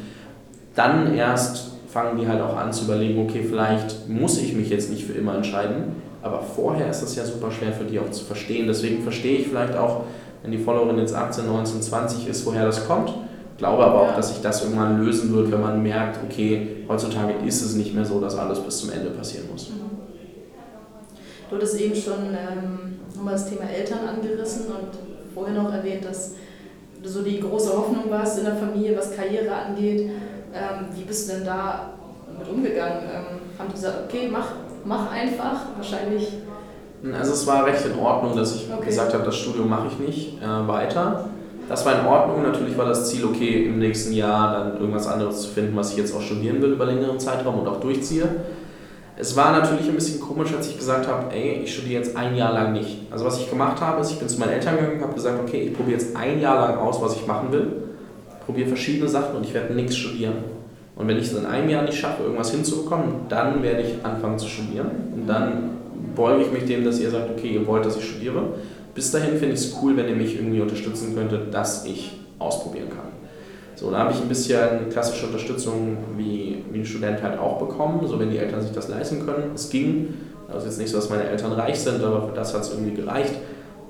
[0.75, 4.89] dann erst fangen die halt auch an zu überlegen, okay, vielleicht muss ich mich jetzt
[4.89, 8.25] nicht für immer entscheiden, aber vorher ist das ja super schwer für die auch zu
[8.25, 8.67] verstehen.
[8.67, 10.01] Deswegen verstehe ich vielleicht auch,
[10.41, 13.13] wenn die Followerin jetzt 18, 19, 20 ist, woher das kommt.
[13.57, 17.61] Glaube aber auch, dass sich das irgendwann lösen wird, wenn man merkt, okay, heutzutage ist
[17.61, 19.71] es nicht mehr so, dass alles bis zum Ende passieren muss.
[21.55, 26.33] Du hattest eben schon ähm, nochmal das Thema Eltern angerissen und vorhin auch erwähnt, dass
[27.01, 30.01] so die große Hoffnung warst in der Familie, was Karriere angeht.
[30.53, 31.93] Ähm, wie bist du denn da
[32.37, 33.03] mit umgegangen?
[33.03, 34.47] Ähm, haben die gesagt, okay, mach,
[34.83, 35.61] mach einfach?
[35.77, 36.27] Wahrscheinlich.
[37.17, 38.87] Also es war recht in Ordnung, dass ich okay.
[38.87, 41.29] gesagt habe, das Studium mache ich nicht äh, weiter.
[41.69, 42.43] Das war in Ordnung.
[42.43, 45.97] Natürlich war das Ziel, okay, im nächsten Jahr dann irgendwas anderes zu finden, was ich
[45.97, 48.27] jetzt auch studieren will über längeren Zeitraum und auch durchziehe.
[49.17, 52.35] Es war natürlich ein bisschen komisch, als ich gesagt habe, ey, ich studiere jetzt ein
[52.35, 52.97] Jahr lang nicht.
[53.11, 55.39] Also was ich gemacht habe, ist, ich bin zu meinen Eltern gegangen und habe gesagt,
[55.41, 57.67] okay, ich probiere jetzt ein Jahr lang aus, was ich machen will,
[58.45, 60.35] probiere verschiedene Sachen und ich werde nichts studieren.
[60.97, 64.37] Und wenn ich es in einem Jahr nicht schaffe, irgendwas hinzubekommen, dann werde ich anfangen
[64.37, 64.87] zu studieren.
[65.13, 65.69] Und dann
[66.13, 68.43] beuge ich mich dem, dass ihr sagt, okay, ihr wollt, dass ich studiere.
[68.93, 72.89] Bis dahin finde ich es cool, wenn ihr mich irgendwie unterstützen könntet, dass ich ausprobieren
[72.89, 73.14] kann.
[73.75, 78.07] So, da habe ich ein bisschen klassische Unterstützung wie, wie ein Student halt auch bekommen,
[78.07, 79.51] so wenn die Eltern sich das leisten können.
[79.53, 80.13] Es ging,
[80.51, 82.93] also jetzt nicht so, dass meine Eltern reich sind, aber für das hat es irgendwie
[82.93, 83.33] gereicht.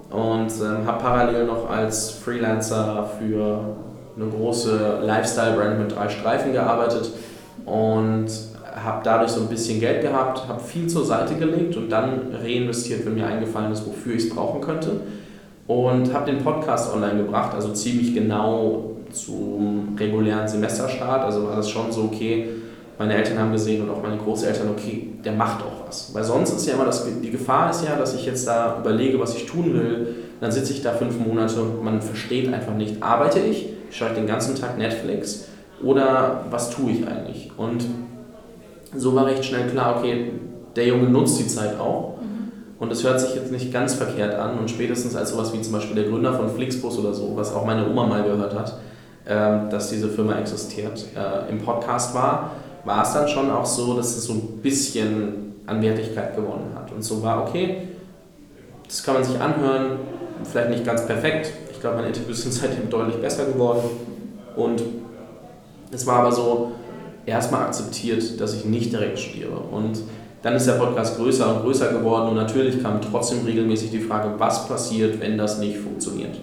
[0.09, 3.75] Und ähm, habe parallel noch als Freelancer für
[4.15, 7.11] eine große Lifestyle-Brand mit drei Streifen gearbeitet
[7.65, 8.27] und
[8.75, 13.05] habe dadurch so ein bisschen Geld gehabt, habe viel zur Seite gelegt und dann reinvestiert,
[13.05, 15.01] wenn mir eingefallen ist, wofür ich es brauchen könnte.
[15.67, 21.23] Und habe den Podcast online gebracht, also ziemlich genau zum regulären Semesterstart.
[21.23, 22.49] Also war das schon so, okay,
[22.97, 26.13] meine Eltern haben gesehen und auch meine Großeltern, okay, der macht auch was.
[26.13, 29.19] Weil sonst ist ja immer das, die Gefahr ist ja, dass ich jetzt da überlege,
[29.19, 30.15] was ich tun will.
[30.39, 34.15] Dann sitze ich da fünf Monate und man versteht einfach nicht, arbeite ich, schaue ich
[34.15, 35.45] den ganzen Tag Netflix
[35.83, 37.51] oder was tue ich eigentlich?
[37.57, 37.85] Und
[38.95, 40.31] so war recht schnell klar, okay,
[40.75, 42.17] der Junge nutzt die Zeit auch.
[42.21, 42.51] Mhm.
[42.79, 44.57] Und es hört sich jetzt nicht ganz verkehrt an.
[44.57, 47.65] Und spätestens als sowas wie zum Beispiel der Gründer von Flixbus oder so, was auch
[47.65, 48.77] meine Oma mal gehört hat,
[49.29, 52.51] dass diese Firma existiert, äh, im Podcast war,
[52.83, 56.91] war es dann schon auch so, dass es so ein bisschen an Wertigkeit gewonnen hat.
[56.91, 57.87] Und so war, okay,
[58.87, 59.97] das kann man sich anhören,
[60.43, 61.51] vielleicht nicht ganz perfekt.
[61.71, 63.89] Ich glaube, meine Interviews sind seitdem deutlich besser geworden.
[64.55, 64.83] Und
[65.91, 66.73] es war aber so
[67.25, 69.57] erstmal akzeptiert, dass ich nicht direkt studiere.
[69.57, 69.99] Und
[70.43, 74.35] dann ist der Podcast größer und größer geworden und natürlich kam trotzdem regelmäßig die Frage,
[74.37, 76.37] was passiert, wenn das nicht funktioniert.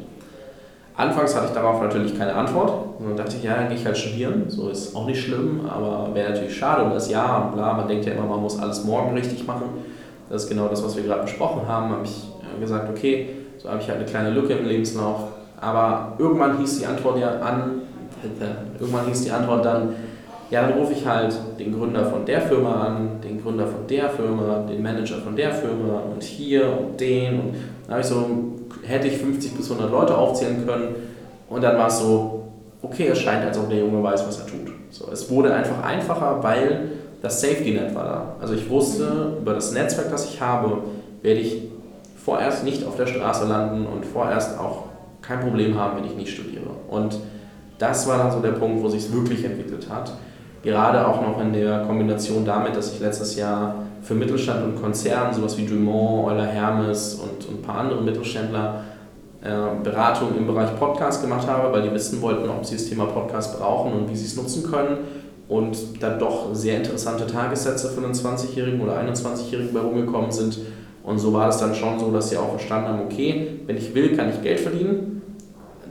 [0.95, 2.99] Anfangs hatte ich darauf natürlich keine Antwort.
[2.99, 4.45] Und dann dachte ich, ja, dann gehe ich halt studieren.
[4.49, 7.73] So ist auch nicht schlimm, aber wäre natürlich schade um das Jahr und bla.
[7.75, 9.65] Man denkt ja immer, man muss alles morgen richtig machen.
[10.29, 11.91] Das ist genau das, was wir gerade besprochen haben.
[11.91, 15.29] habe ich äh, gesagt, okay, so habe ich halt eine kleine Lücke im Lebenslauf.
[15.61, 17.83] Aber irgendwann hieß die Antwort ja an,
[18.79, 19.95] irgendwann hieß die Antwort dann,
[20.51, 24.11] ja, dann rufe ich halt den Gründer von der Firma an, den Gründer von der
[24.11, 27.41] Firma, den Manager von der Firma und hier und den.
[27.41, 27.55] Und
[27.87, 28.27] dann habe ich so
[28.83, 30.95] hätte ich 50 bis 100 Leute aufzählen können.
[31.49, 32.49] Und dann war es so,
[32.83, 34.73] okay, es scheint, als ob der Junge weiß, was er tut.
[34.91, 36.91] So, es wurde einfach einfacher, weil
[37.23, 38.37] das Safety Net war da.
[38.41, 40.79] Also ich wusste, über das Netzwerk, das ich habe,
[41.23, 41.69] werde ich
[42.17, 44.85] vorerst nicht auf der Straße landen und vorerst auch
[45.23, 46.71] kein Problem haben, wenn ich nicht studiere.
[46.89, 47.19] Und
[47.79, 50.13] das war dann so der Punkt, wo sich es wirklich entwickelt hat.
[50.63, 55.33] Gerade auch noch in der Kombination damit, dass ich letztes Jahr für Mittelstand und Konzern,
[55.33, 58.83] sowas wie Dumont, Euler Hermes und, und ein paar andere Mittelständler,
[59.43, 63.07] äh, Beratung im Bereich Podcast gemacht habe, weil die wissen wollten, ob sie das Thema
[63.07, 64.99] Podcast brauchen und wie sie es nutzen können.
[65.49, 70.59] Und da doch sehr interessante Tagessätze für einen 20-Jährigen oder 21-Jährigen bei rumgekommen sind.
[71.03, 73.95] Und so war es dann schon so, dass sie auch verstanden haben, okay, wenn ich
[73.95, 75.22] will, kann ich Geld verdienen.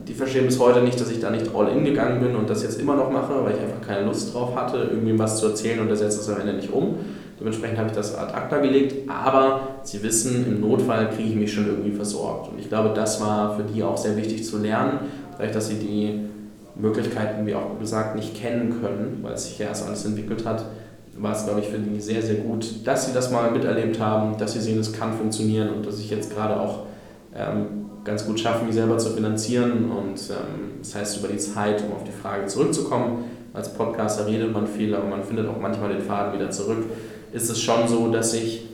[0.08, 2.64] Die verstehen bis heute nicht, dass ich da nicht all in gegangen bin und das
[2.64, 5.80] jetzt immer noch mache, weil ich einfach keine Lust drauf hatte, irgendwie was zu erzählen
[5.80, 6.96] und der setzt das am Ende nicht um.
[7.40, 11.54] Dementsprechend habe ich das ad acta gelegt, aber sie wissen, im Notfall kriege ich mich
[11.54, 12.52] schon irgendwie versorgt.
[12.52, 15.00] Und ich glaube, das war für die auch sehr wichtig zu lernen,
[15.32, 16.20] dadurch, dass sie die
[16.76, 20.66] Möglichkeiten, wie auch gesagt, nicht kennen können, weil es sich ja erst alles entwickelt hat,
[21.18, 24.38] war es, glaube ich, für die sehr, sehr gut, dass sie das mal miterlebt haben,
[24.38, 26.86] dass sie sehen, es kann funktionieren und dass ich jetzt gerade auch
[27.36, 29.92] ähm, ganz gut schaffe, mich selber zu finanzieren.
[29.92, 34.54] Und ähm, das heißt, über die Zeit, um auf die Frage zurückzukommen, als Podcaster redet
[34.54, 36.86] man viel, aber man findet auch manchmal den Faden wieder zurück
[37.32, 38.68] ist es schon so, dass ich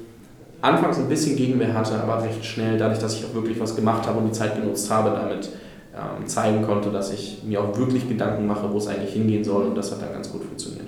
[0.62, 4.08] anfangs ein bisschen Gegenwehr hatte, aber recht schnell, dadurch, dass ich auch wirklich was gemacht
[4.08, 5.50] habe und die Zeit genutzt habe, damit
[5.96, 9.66] ähm, zeigen konnte, dass ich mir auch wirklich Gedanken mache, wo es eigentlich hingehen soll
[9.66, 10.88] und das hat dann ganz gut funktioniert.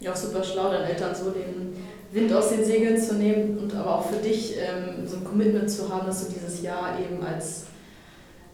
[0.00, 1.72] Ja, auch super schlau, deinen Eltern so den
[2.12, 5.70] Wind aus den Segeln zu nehmen und aber auch für dich ähm, so ein Commitment
[5.70, 7.66] zu haben, dass du dieses Jahr eben als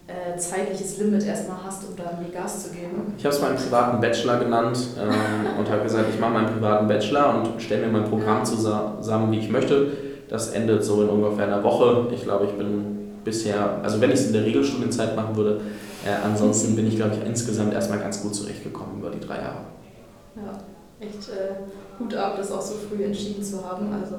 [0.07, 3.13] äh, zeitliches Limit erstmal hast, um da irgendwie Gas zu geben?
[3.17, 6.87] Ich habe es meinen privaten Bachelor genannt ähm, und habe gesagt, ich mache meinen privaten
[6.87, 9.91] Bachelor und stelle mir mein Programm zusammen, wie ich möchte.
[10.29, 12.07] Das endet so in ungefähr einer Woche.
[12.13, 15.61] Ich glaube, ich bin bisher, also wenn ich es in der Regelstudienzeit machen würde,
[16.05, 19.61] äh, ansonsten bin ich, glaube ich, insgesamt erstmal ganz gut zurechtgekommen über die drei Jahre.
[20.35, 20.57] Ja,
[21.07, 23.87] echt äh, Hut ab, das auch so früh entschieden zu haben.
[23.93, 24.15] Also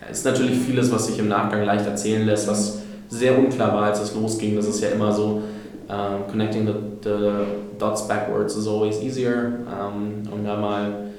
[0.00, 3.84] ja, ist natürlich vieles, was sich im Nachgang leicht erzählen lässt, was sehr unklar war,
[3.84, 4.56] als es losging.
[4.56, 5.42] Das ist ja immer so,
[5.86, 7.44] Um, connecting the, the
[7.78, 9.66] dots backwards is always easier.
[9.66, 11.10] Um, um da mal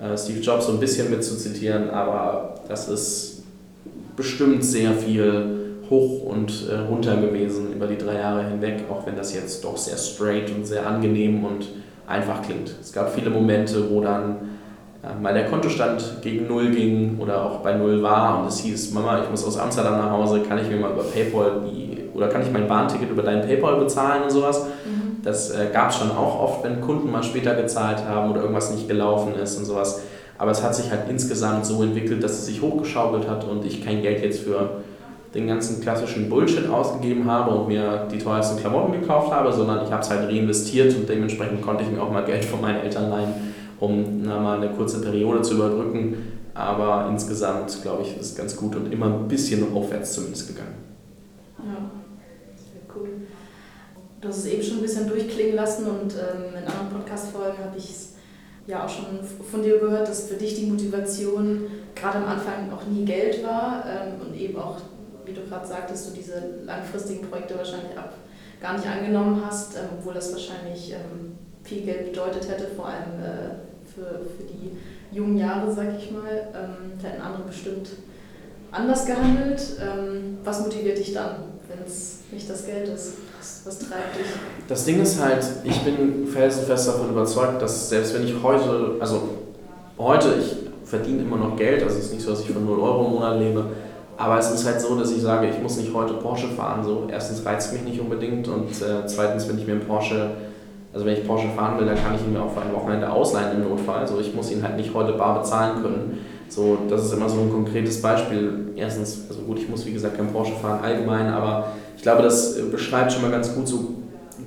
[0.00, 3.44] uh, Steve Jobs so ein bisschen mitzuzitieren, aber das ist
[4.16, 9.16] bestimmt sehr viel hoch und äh, runter gewesen über die drei Jahre hinweg, auch wenn
[9.16, 11.68] das jetzt doch sehr straight und sehr angenehm und
[12.08, 12.74] einfach klingt.
[12.80, 14.36] Es gab viele Momente, wo dann
[15.02, 18.92] äh, mal der Kontostand gegen Null ging oder auch bei Null war und es hieß,
[18.92, 22.28] Mama, ich muss aus Amsterdam nach Hause, kann ich mir mal über PayPal die, oder
[22.28, 24.64] kann ich mein Bahnticket über dein PayPal bezahlen und sowas.
[24.64, 25.22] Mhm.
[25.22, 28.72] Das äh, gab es schon auch oft, wenn Kunden mal später gezahlt haben oder irgendwas
[28.72, 30.02] nicht gelaufen ist und sowas.
[30.38, 33.84] Aber es hat sich halt insgesamt so entwickelt, dass es sich hochgeschaukelt hat und ich
[33.84, 34.82] kein Geld jetzt für
[35.34, 39.92] den ganzen klassischen Bullshit ausgegeben habe und mir die teuersten Klamotten gekauft habe, sondern ich
[39.92, 43.10] habe es halt reinvestiert und dementsprechend konnte ich mir auch mal Geld von meinen Eltern
[43.10, 43.34] leihen,
[43.78, 46.16] um na, mal eine kurze Periode zu überbrücken.
[46.54, 50.74] Aber insgesamt, glaube ich, ist es ganz gut und immer ein bisschen aufwärts zumindest gegangen.
[51.58, 51.90] Ja,
[52.56, 53.10] sehr cool.
[54.20, 57.76] Du hast es eben schon ein bisschen durchklingen lassen und ähm, in anderen Podcast-Folgen habe
[57.76, 58.14] ich es
[58.66, 59.04] ja auch schon
[59.48, 63.84] von dir gehört, dass für dich die Motivation gerade am Anfang auch nie Geld war
[63.86, 64.78] ähm, und eben auch
[65.28, 68.14] wie du gerade sagtest, du diese langfristigen Projekte wahrscheinlich ab
[68.60, 73.22] gar nicht angenommen hast, ähm, obwohl das wahrscheinlich ähm, viel Geld bedeutet hätte, vor allem
[73.22, 74.76] äh, für, für die
[75.16, 76.48] jungen Jahre, sag ich mal.
[76.54, 77.90] Ähm, hätten andere bestimmt
[78.72, 79.60] anders gehandelt.
[79.80, 81.36] Ähm, was motiviert dich dann,
[81.68, 83.14] wenn es nicht das Geld ist?
[83.38, 84.26] Was, was treibt dich?
[84.66, 89.28] Das Ding ist halt, ich bin felsenfest davon überzeugt, dass selbst wenn ich heute, also
[89.98, 92.80] heute, ich verdiene immer noch Geld, also es ist nicht so, dass ich von 0
[92.80, 93.66] Euro im Monat lebe,
[94.18, 96.82] aber es ist halt so, dass ich sage, ich muss nicht heute Porsche fahren.
[96.84, 97.06] So.
[97.08, 100.30] Erstens reizt mich nicht unbedingt und äh, zweitens, wenn ich mir einen Porsche,
[100.92, 103.08] also wenn ich Porsche fahren will, dann kann ich ihn mir auch für ein Wochenende
[103.08, 104.00] ausleihen im Notfall.
[104.00, 106.18] Also ich muss ihn halt nicht heute bar bezahlen können.
[106.48, 108.72] So, das ist immer so ein konkretes Beispiel.
[108.74, 112.56] Erstens, also gut, ich muss wie gesagt kein Porsche fahren allgemein, aber ich glaube, das
[112.56, 113.94] äh, beschreibt schon mal ganz gut so,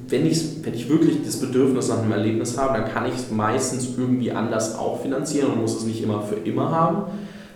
[0.10, 3.32] wenn ich, wenn ich wirklich das Bedürfnis nach einem Erlebnis habe, dann kann ich es
[3.32, 7.04] meistens irgendwie anders auch finanzieren und muss es nicht immer für immer haben.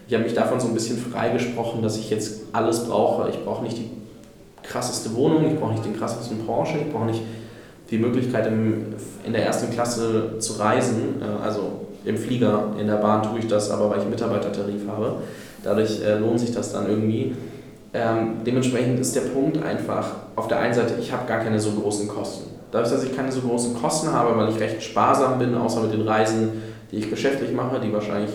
[0.08, 3.30] Ich habe mich davon so ein bisschen freigesprochen, dass ich jetzt alles brauche.
[3.30, 3.90] Ich brauche nicht die
[4.62, 7.22] krasseste Wohnung, ich brauche nicht den krassesten Porsche, ich brauche nicht
[7.90, 8.94] die Möglichkeit, im,
[9.26, 11.22] in der ersten Klasse zu reisen.
[11.22, 14.88] Äh, also im Flieger, in der Bahn tue ich das, aber weil ich einen Mitarbeitertarif
[14.88, 15.16] habe.
[15.64, 17.36] Dadurch äh, lohnt sich das dann irgendwie.
[17.94, 21.72] Ähm, dementsprechend ist der Punkt einfach, auf der einen Seite, ich habe gar keine so
[21.72, 22.52] großen Kosten.
[22.72, 25.94] Dadurch, dass ich keine so großen Kosten habe, weil ich recht sparsam bin, außer mit
[25.94, 28.32] den Reisen, die ich geschäftlich mache, die wahrscheinlich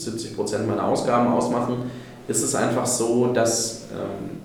[0.00, 1.90] 70 Prozent meiner Ausgaben ausmachen,
[2.28, 4.38] ist es einfach so, dass ähm,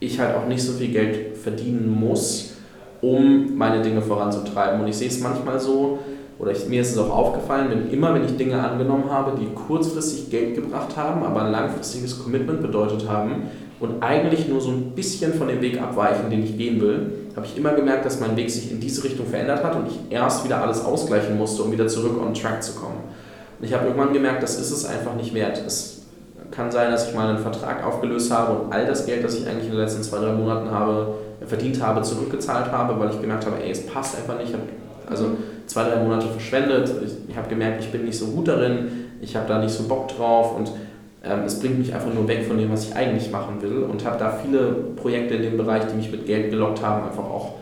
[0.00, 2.54] ich halt auch nicht so viel Geld verdienen muss,
[3.00, 4.80] um meine Dinge voranzutreiben.
[4.80, 5.98] Und ich sehe es manchmal so,
[6.38, 9.46] oder ich, mir ist es auch aufgefallen, wenn immer, wenn ich Dinge angenommen habe, die
[9.54, 13.48] kurzfristig Geld gebracht haben, aber ein langfristiges Commitment bedeutet haben
[13.80, 17.46] und eigentlich nur so ein bisschen von dem Weg abweichen, den ich gehen will, habe
[17.46, 20.44] ich immer gemerkt, dass mein Weg sich in diese Richtung verändert hat und ich erst
[20.44, 22.98] wieder alles ausgleichen musste, um wieder zurück on track zu kommen.
[23.58, 25.60] Und ich habe irgendwann gemerkt, das ist es einfach nicht wert.
[25.66, 26.02] Es
[26.50, 29.46] kann sein, dass ich mal einen Vertrag aufgelöst habe und all das Geld, das ich
[29.46, 31.14] eigentlich in den letzten zwei, drei Monaten habe,
[31.46, 34.48] verdient habe, zurückgezahlt habe, weil ich gemerkt habe, ey, es passt einfach nicht.
[34.48, 34.64] Ich habe
[35.08, 36.90] also zwei, drei Monate verschwendet.
[37.04, 39.84] Ich, ich habe gemerkt, ich bin nicht so gut darin, ich habe da nicht so
[39.84, 40.70] Bock drauf und
[41.24, 44.04] ähm, es bringt mich einfach nur weg von dem, was ich eigentlich machen will und
[44.04, 47.54] habe da viele Projekte in dem Bereich, die mich mit Geld gelockt haben, einfach auch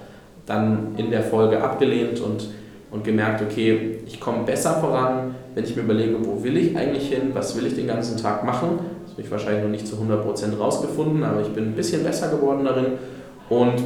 [0.44, 2.48] dann in der Folge abgelehnt und
[2.90, 7.08] und gemerkt, okay, ich komme besser voran, wenn ich mir überlege, wo will ich eigentlich
[7.08, 8.78] hin, was will ich den ganzen Tag machen.
[9.04, 12.28] Das habe ich wahrscheinlich noch nicht zu 100% rausgefunden, aber ich bin ein bisschen besser
[12.28, 12.98] geworden darin
[13.48, 13.82] und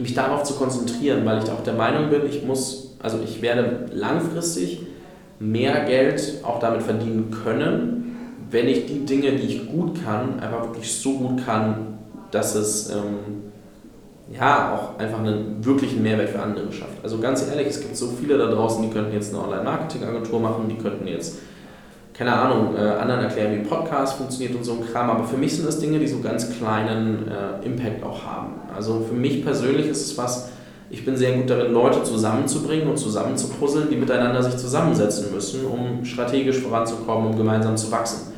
[0.00, 3.86] mich darauf zu konzentrieren, weil ich auch der Meinung bin, ich muss, also ich werde
[3.92, 4.82] langfristig
[5.40, 10.68] mehr Geld auch damit verdienen können, wenn ich die Dinge, die ich gut kann, einfach
[10.68, 11.98] wirklich so gut kann,
[12.30, 13.49] dass es ähm,
[14.32, 17.02] ja, auch einfach einen wirklichen Mehrwert für andere schafft.
[17.02, 20.68] Also ganz ehrlich, es gibt so viele da draußen, die könnten jetzt eine Online-Marketing-Agentur machen,
[20.68, 21.38] die könnten jetzt,
[22.14, 25.56] keine Ahnung, äh, anderen erklären, wie Podcast funktioniert und so ein Kram, aber für mich
[25.56, 28.52] sind das Dinge, die so ganz kleinen äh, Impact auch haben.
[28.74, 30.50] Also für mich persönlich ist es was,
[30.90, 36.04] ich bin sehr gut darin, Leute zusammenzubringen und zusammenzupuzzeln, die miteinander sich zusammensetzen müssen, um
[36.04, 38.32] strategisch voranzukommen, um gemeinsam zu wachsen.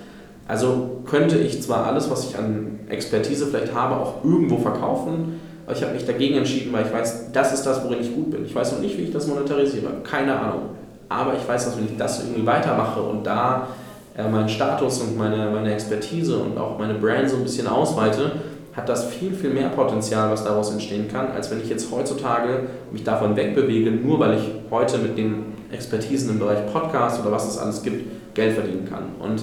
[0.48, 5.40] Also könnte ich zwar alles, was ich an Expertise vielleicht habe, auch irgendwo verkaufen,
[5.72, 8.30] aber ich habe mich dagegen entschieden, weil ich weiß, das ist das, worin ich gut
[8.30, 8.44] bin.
[8.44, 10.62] Ich weiß noch nicht, wie ich das monetarisiere, keine Ahnung.
[11.08, 13.68] Aber ich weiß, dass wenn ich das irgendwie weitermache und da
[14.16, 18.32] äh, meinen Status und meine, meine Expertise und auch meine Brand so ein bisschen ausweite,
[18.74, 22.68] hat das viel, viel mehr Potenzial, was daraus entstehen kann, als wenn ich jetzt heutzutage
[22.90, 27.48] mich davon wegbewege, nur weil ich heute mit den Expertisen im Bereich Podcast oder was
[27.48, 29.04] es alles gibt, Geld verdienen kann.
[29.20, 29.42] Und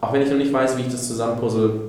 [0.00, 1.80] auch wenn ich noch nicht weiß, wie ich das zusammenpuzzle,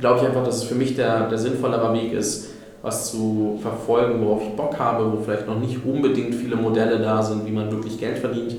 [0.00, 2.48] glaube ich einfach, dass es für mich der, der sinnvollere Weg ist,
[2.88, 7.22] was zu verfolgen, worauf ich Bock habe, wo vielleicht noch nicht unbedingt viele Modelle da
[7.22, 8.56] sind, wie man wirklich Geld verdient.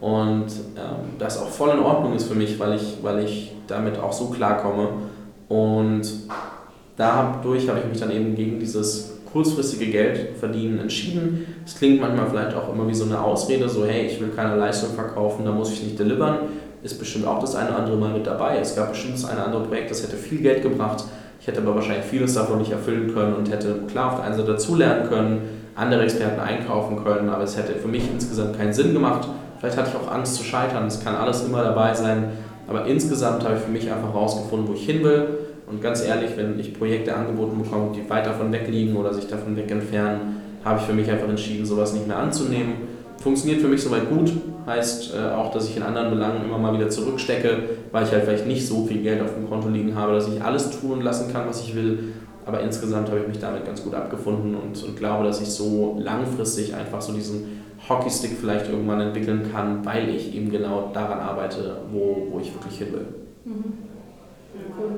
[0.00, 0.46] Und
[0.76, 4.12] ähm, das auch voll in Ordnung ist für mich, weil ich, weil ich damit auch
[4.12, 4.88] so klarkomme.
[5.48, 6.02] Und
[6.96, 11.46] dadurch habe ich mich dann eben gegen dieses kurzfristige Geld verdienen entschieden.
[11.64, 14.56] Es klingt manchmal vielleicht auch immer wie so eine Ausrede, so hey, ich will keine
[14.56, 16.38] Leistung verkaufen, da muss ich nicht delivern.
[16.82, 18.58] Ist bestimmt auch das eine oder andere Mal mit dabei.
[18.58, 21.04] Es gab bestimmt das eine oder andere Projekt, das hätte viel Geld gebracht.
[21.46, 24.34] Ich hätte aber wahrscheinlich vieles davon nicht erfüllen können und hätte klar auf der einen
[24.34, 25.42] Seite dazulernen können,
[25.76, 29.28] andere Experten einkaufen können, aber es hätte für mich insgesamt keinen Sinn gemacht.
[29.60, 32.30] Vielleicht hatte ich auch Angst zu scheitern, es kann alles immer dabei sein,
[32.66, 35.38] aber insgesamt habe ich für mich einfach herausgefunden, wo ich hin will
[35.68, 39.28] und ganz ehrlich, wenn ich Projekte angeboten bekomme, die weit davon weg liegen oder sich
[39.28, 42.72] davon weg entfernen, habe ich für mich einfach entschieden, sowas nicht mehr anzunehmen.
[43.20, 44.30] Funktioniert für mich soweit gut,
[44.66, 47.62] heißt äh, auch, dass ich in anderen Belangen immer mal wieder zurückstecke,
[47.92, 50.42] weil ich halt vielleicht nicht so viel Geld auf dem Konto liegen habe, dass ich
[50.42, 52.12] alles tun lassen kann, was ich will.
[52.44, 55.98] Aber insgesamt habe ich mich damit ganz gut abgefunden und, und glaube, dass ich so
[55.98, 61.78] langfristig einfach so diesen Hockeystick vielleicht irgendwann entwickeln kann, weil ich eben genau daran arbeite,
[61.90, 63.06] wo, wo ich wirklich hin will.
[63.44, 63.72] Mhm.
[64.78, 64.90] Cool.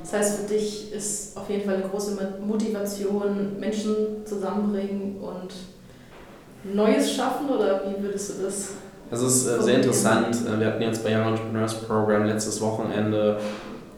[0.00, 3.94] Das heißt, für dich ist auf jeden Fall eine große Motivation, Menschen
[4.24, 5.52] zusammenbringen und
[6.72, 8.70] Neues schaffen oder wie würdest du das?
[9.10, 10.36] Es ist äh, sehr interessant.
[10.46, 13.38] Äh, wir hatten jetzt bei Young Entrepreneurs Program letztes Wochenende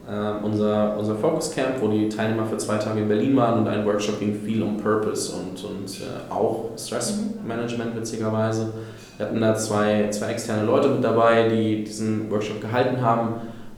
[0.07, 3.67] äh, unser, unser Focus Camp, wo die Teilnehmer für zwei Tage in Berlin waren und
[3.67, 8.73] ein Workshop ging viel um Purpose und, und äh, auch Stressmanagement witzigerweise.
[9.17, 13.35] Wir hatten da zwei, zwei externe Leute mit dabei, die diesen Workshop gehalten haben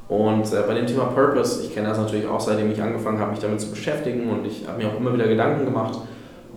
[0.08, 3.32] und äh, bei dem Thema Purpose, ich kenne das natürlich auch, seitdem ich angefangen habe,
[3.32, 6.00] mich damit zu beschäftigen und ich habe mir auch immer wieder Gedanken gemacht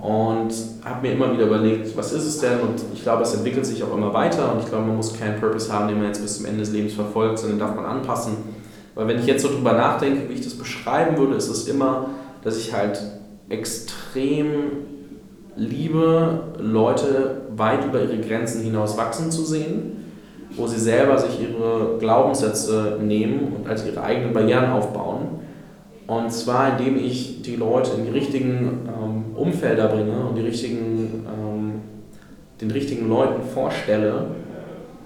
[0.02, 0.52] und
[0.84, 2.60] habe mir immer wieder überlegt, was ist es denn?
[2.60, 5.40] Und ich glaube, es entwickelt sich auch immer weiter und ich glaube, man muss keinen
[5.40, 8.34] Purpose haben, den man jetzt bis zum Ende des Lebens verfolgt, sondern darf man anpassen.
[8.94, 12.10] Weil wenn ich jetzt so drüber nachdenke, wie ich das beschreiben würde, ist es immer,
[12.42, 13.00] dass ich halt
[13.48, 14.50] extrem
[15.56, 20.02] liebe, Leute weit über ihre Grenzen hinaus wachsen zu sehen
[20.56, 25.40] wo sie selber sich ihre Glaubenssätze nehmen und als ihre eigenen Barrieren aufbauen.
[26.06, 31.26] Und zwar indem ich die Leute in die richtigen ähm, Umfelder bringe und die richtigen,
[31.26, 31.72] ähm,
[32.60, 34.26] den richtigen Leuten vorstelle,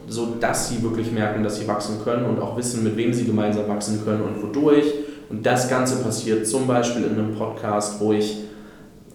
[0.08, 3.68] sodass sie wirklich merken, dass sie wachsen können und auch wissen, mit wem sie gemeinsam
[3.68, 4.92] wachsen können und wodurch.
[5.28, 8.44] Und das Ganze passiert zum Beispiel in einem Podcast, wo ich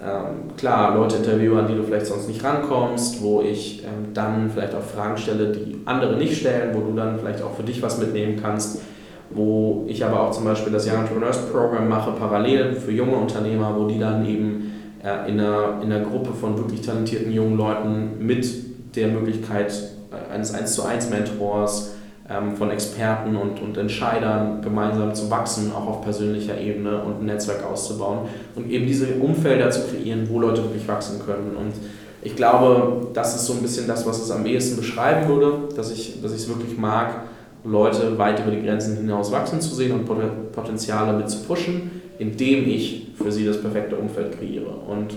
[0.01, 4.49] ähm, klar Leute interviewe, an die du vielleicht sonst nicht rankommst, wo ich ähm, dann
[4.49, 7.81] vielleicht auch Fragen stelle, die andere nicht stellen, wo du dann vielleicht auch für dich
[7.81, 8.81] was mitnehmen kannst,
[9.29, 13.75] wo ich aber auch zum Beispiel das Young Entrepreneurs Program mache, parallel für junge Unternehmer,
[13.77, 14.70] wo die dann eben
[15.03, 18.47] äh, in, einer, in einer Gruppe von wirklich talentierten jungen Leuten mit
[18.95, 19.73] der Möglichkeit
[20.11, 21.91] äh, eines 1 zu 1 Mentors
[22.29, 27.25] ähm, von Experten und, und Entscheidern gemeinsam zu wachsen, auch auf persönlicher Ebene und ein
[27.25, 31.55] Netzwerk auszubauen und eben diese Umfelder zu kreieren, wo Leute wirklich wachsen können.
[31.57, 31.73] Und
[32.21, 35.91] ich glaube, das ist so ein bisschen das, was es am ehesten beschreiben würde, dass
[35.91, 37.23] ich, dass ich es wirklich mag,
[37.63, 42.67] Leute weit über die Grenzen hinaus wachsen zu sehen und Potenziale mit zu pushen, indem
[42.67, 44.73] ich für sie das perfekte Umfeld kreiere.
[44.87, 45.13] Und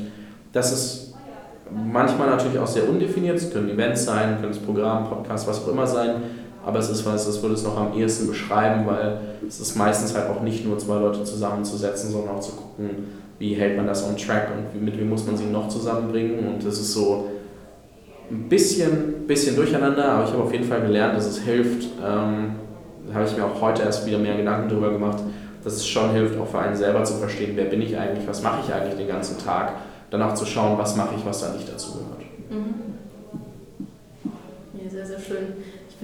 [0.53, 1.15] das ist
[1.71, 3.37] manchmal natürlich auch sehr undefiniert.
[3.37, 6.23] Es können Events sein, können es Programm, Podcast, was auch immer sein
[6.65, 10.15] aber es ist was, das würde es noch am ehesten beschreiben, weil es ist meistens
[10.15, 12.91] halt auch nicht nur zwei Leute zusammenzusetzen, sondern auch zu gucken,
[13.39, 16.39] wie hält man das on track und mit wem muss man sie noch zusammenbringen.
[16.39, 17.29] Und das ist so
[18.31, 21.85] ein bisschen, bisschen durcheinander, aber ich habe auf jeden Fall gelernt, dass es hilft.
[22.03, 22.53] Ähm,
[23.07, 25.19] da habe ich mir auch heute erst wieder mehr Gedanken darüber gemacht,
[25.65, 28.43] dass es schon hilft, auch für einen selber zu verstehen, wer bin ich eigentlich, was
[28.43, 29.73] mache ich eigentlich den ganzen Tag.
[30.11, 32.21] Dann auch zu schauen, was mache ich, was da nicht dazu gehört.
[32.51, 32.95] Mhm.
[34.75, 35.55] Ja, sehr, sehr schön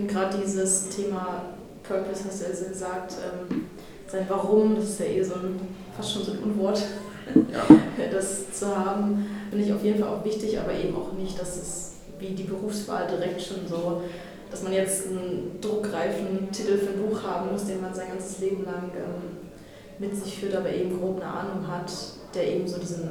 [0.00, 1.42] finde gerade dieses Thema
[1.82, 3.14] Purpose, hast du ja gesagt,
[3.50, 3.66] ähm,
[4.06, 5.60] sein Warum, das ist ja eh so ein,
[5.96, 6.82] fast schon so ein Unwort,
[7.34, 7.76] ja.
[8.12, 11.56] das zu haben, finde ich auf jeden Fall auch wichtig, aber eben auch nicht, dass
[11.56, 14.02] es wie die Berufswahl direkt schon so,
[14.50, 18.40] dass man jetzt einen druckreifen Titel für ein Buch haben muss, den man sein ganzes
[18.40, 19.39] Leben lang ähm,
[20.00, 21.92] mit sich führt, aber eben grob eine Ahnung hat,
[22.34, 23.08] der eben so diesen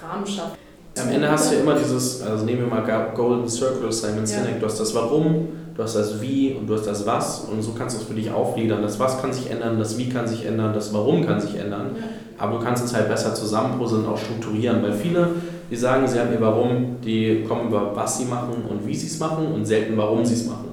[0.00, 0.56] Rahmen schafft.
[0.98, 4.54] Am Ende hast du ja immer dieses, also nehmen wir mal Golden Circle, Simon Sinek,
[4.54, 4.58] ja.
[4.58, 7.72] du hast das Warum, du hast das Wie und du hast das Was und so
[7.72, 8.82] kannst du es für dich aufgliedern.
[8.82, 11.96] Das Was kann sich ändern, das Wie kann sich ändern, das Warum kann sich ändern.
[12.36, 15.28] Aber du kannst es halt besser zusammenpuzzeln und auch strukturieren, weil viele,
[15.70, 19.08] die sagen, sie haben ihr Warum, die kommen über was sie machen und wie sie
[19.08, 20.67] es machen und selten warum sie es machen.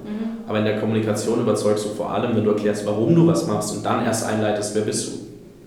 [0.46, 3.76] Aber in der Kommunikation überzeugst du vor allem, wenn du erklärst, warum du was machst
[3.76, 5.12] und dann erst einleitest, wer bist du.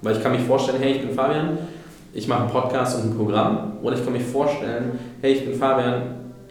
[0.01, 1.57] Weil ich kann mich vorstellen, hey, ich bin Fabian,
[2.13, 3.73] ich mache einen Podcast und ein Programm.
[3.83, 6.01] Oder ich kann mich vorstellen, hey, ich bin Fabian,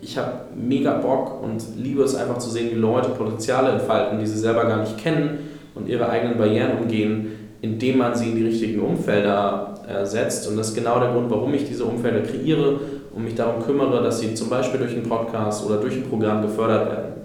[0.01, 4.27] ich habe mega Bock und liebe es einfach zu sehen, wie Leute Potenziale entfalten, die
[4.27, 5.39] sie selber gar nicht kennen
[5.75, 10.49] und ihre eigenen Barrieren umgehen, indem man sie in die richtigen Umfelder äh, setzt.
[10.49, 12.79] Und das ist genau der Grund, warum ich diese Umfelder kreiere
[13.13, 16.43] und mich darum kümmere, dass sie zum Beispiel durch einen Podcast oder durch ein Programm
[16.43, 17.18] gefördert werden.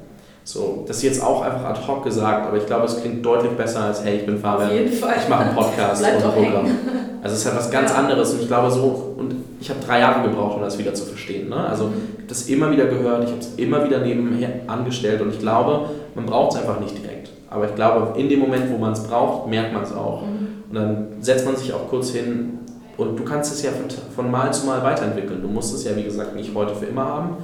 [0.45, 3.53] So, das ist jetzt auch einfach ad hoc gesagt, aber ich glaube, es klingt deutlich
[3.53, 6.65] besser als, hey, ich bin Fabian, ich mache einen Podcast und ein Programm.
[6.65, 6.77] Hängen.
[7.23, 7.97] Also es ist halt was ganz ja.
[7.97, 11.05] anderes und ich glaube so, und ich habe drei Jahre gebraucht, um das wieder zu
[11.05, 11.47] verstehen.
[11.47, 11.55] Ne?
[11.55, 15.29] Also ich habe das immer wieder gehört, ich habe es immer wieder nebenher angestellt und
[15.29, 17.29] ich glaube, man braucht es einfach nicht direkt.
[17.49, 20.23] Aber ich glaube, in dem Moment, wo man es braucht, merkt man es auch.
[20.23, 20.63] Mhm.
[20.69, 22.59] Und dann setzt man sich auch kurz hin
[22.97, 25.41] und du kannst es ja von, von Mal zu Mal weiterentwickeln.
[25.41, 27.37] Du musst es ja, wie gesagt, nicht heute für immer haben.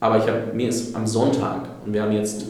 [0.00, 2.44] Aber ich habe mir ist am Sonntag, und wir haben jetzt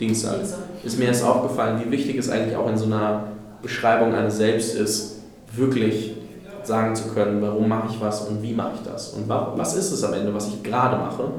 [0.00, 0.36] Dienstag,
[0.82, 3.28] ist mir erst aufgefallen, wie wichtig es eigentlich auch in so einer
[3.62, 6.14] Beschreibung eines Selbst ist, wirklich
[6.62, 9.92] sagen zu können, warum mache ich was und wie mache ich das und was ist
[9.92, 11.30] es am Ende, was ich gerade mache.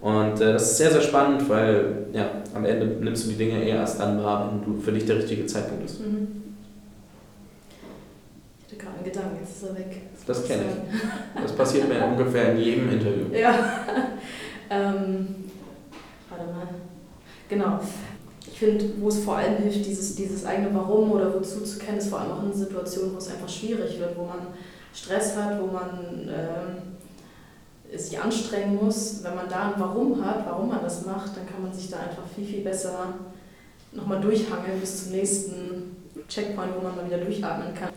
[0.00, 3.64] Und äh, das ist sehr, sehr spannend, weil ja, am Ende nimmst du die Dinge
[3.64, 6.00] eher erst dann wahr, wenn du für dich der richtige Zeitpunkt ist.
[6.00, 6.42] Mhm.
[8.58, 10.02] Ich hatte gerade einen Gedanken, jetzt ist er weg.
[10.26, 11.42] Das, das kenne ich.
[11.42, 13.24] Das passiert mir ungefähr in jedem Interview.
[13.32, 13.54] Ja.
[14.70, 15.43] ähm.
[17.48, 17.80] Genau.
[18.46, 21.98] Ich finde, wo es vor allem hilft, dieses, dieses eigene Warum oder wozu zu kennen,
[21.98, 24.46] ist vor allem auch in Situationen, wo es einfach schwierig wird, wo man
[24.94, 29.24] Stress hat, wo man äh, sich anstrengen muss.
[29.24, 31.96] Wenn man da ein Warum hat, warum man das macht, dann kann man sich da
[31.98, 33.14] einfach viel, viel besser
[33.92, 35.96] nochmal durchhangeln bis zum nächsten
[36.28, 37.90] Checkpoint, wo man mal wieder durchatmen kann.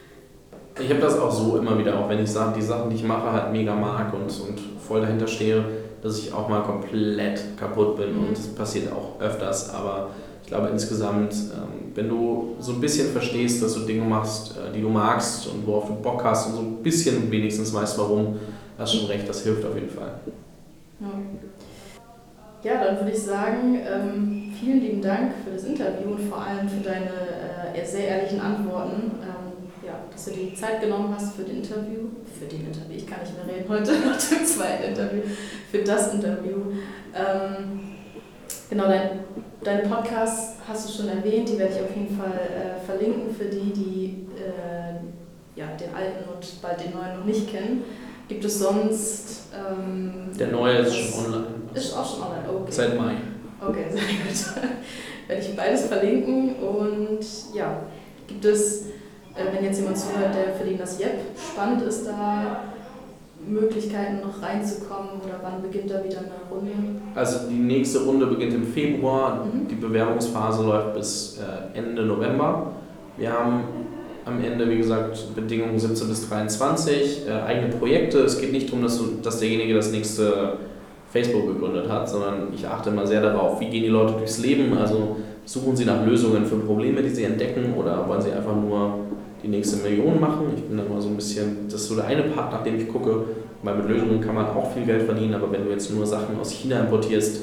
[0.79, 3.03] Ich habe das auch so immer wieder, auch wenn ich sage, die Sachen, die ich
[3.03, 5.63] mache, halt mega mag und, und voll dahinter stehe,
[6.01, 8.27] dass ich auch mal komplett kaputt bin mhm.
[8.27, 10.09] und das passiert auch öfters, aber
[10.47, 14.73] ich glaube insgesamt, ähm, wenn du so ein bisschen verstehst, dass du Dinge machst, äh,
[14.73, 18.37] die du magst und worauf du Bock hast und so ein bisschen wenigstens weißt, warum,
[18.77, 20.13] hast du schon recht, das hilft auf jeden Fall.
[22.63, 26.41] Ja, ja dann würde ich sagen, ähm, vielen lieben Dank für das Interview und vor
[26.41, 27.11] allem für deine
[27.75, 29.11] äh, sehr ehrlichen Antworten.
[30.17, 32.09] Dass du dir die Zeit genommen hast für den Interview,
[32.39, 35.21] für den Interview, ich kann nicht mehr reden heute nach dem zweiten Interview,
[35.69, 36.55] für das Interview.
[37.13, 37.81] Ähm,
[38.67, 39.19] genau, dein,
[39.63, 43.45] deine Podcasts hast du schon erwähnt, die werde ich auf jeden Fall äh, verlinken für
[43.45, 47.83] die, die äh, ja, den alten und bald den neuen noch nicht kennen.
[48.27, 49.49] Gibt es sonst.
[49.53, 51.47] Ähm, Der neue ist schon online.
[51.75, 52.71] Ist auch schon online, okay.
[52.71, 53.17] Seit Mai.
[53.61, 54.63] Okay, sehr gut.
[55.27, 57.19] werde ich beides verlinken und
[57.53, 57.83] ja,
[58.27, 58.85] gibt es
[59.37, 62.63] wenn jetzt jemand zuhört, der für den das JEP spannend ist, da
[63.47, 66.71] Möglichkeiten noch reinzukommen oder wann beginnt da wieder eine Runde?
[67.15, 69.67] Also die nächste Runde beginnt im Februar, mhm.
[69.67, 72.73] die Bewerbungsphase läuft bis äh, Ende November.
[73.17, 73.63] Wir haben
[74.25, 78.19] am Ende, wie gesagt, Bedingungen 17 bis 23, äh, eigene Projekte.
[78.19, 80.57] Es geht nicht darum, dass, du, dass derjenige das nächste
[81.09, 84.77] Facebook gegründet hat, sondern ich achte immer sehr darauf, wie gehen die Leute durchs Leben.
[84.77, 88.99] Also suchen sie nach Lösungen für Probleme, die sie entdecken oder wollen sie einfach nur
[89.47, 90.47] die nächste Million machen.
[90.55, 92.77] Ich bin dann immer so ein bisschen, das ist so der eine Part, nach dem
[92.77, 93.23] ich gucke,
[93.63, 96.39] weil mit Lösungen kann man auch viel Geld verdienen, aber wenn du jetzt nur Sachen
[96.39, 97.41] aus China importierst,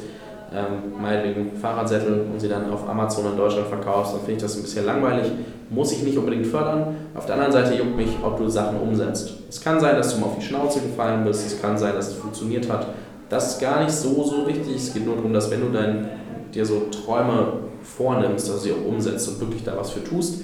[0.55, 4.57] ähm, meinetwegen Fahrradsättel und sie dann auf Amazon in Deutschland verkaufst, dann finde ich das
[4.57, 5.33] ein bisschen langweilig.
[5.71, 6.95] Muss ich nicht unbedingt fördern.
[7.15, 9.33] Auf der anderen Seite juckt mich, ob du Sachen umsetzt.
[9.49, 12.09] Es kann sein, dass du mal auf die Schnauze gefallen bist, es kann sein, dass
[12.09, 12.89] es funktioniert hat.
[13.29, 14.77] Das ist gar nicht so, so wichtig.
[14.77, 16.09] Es geht nur darum, dass wenn du dein,
[16.55, 20.43] dir so Träume vornimmst, dass du sie auch umsetzt und wirklich da was für tust,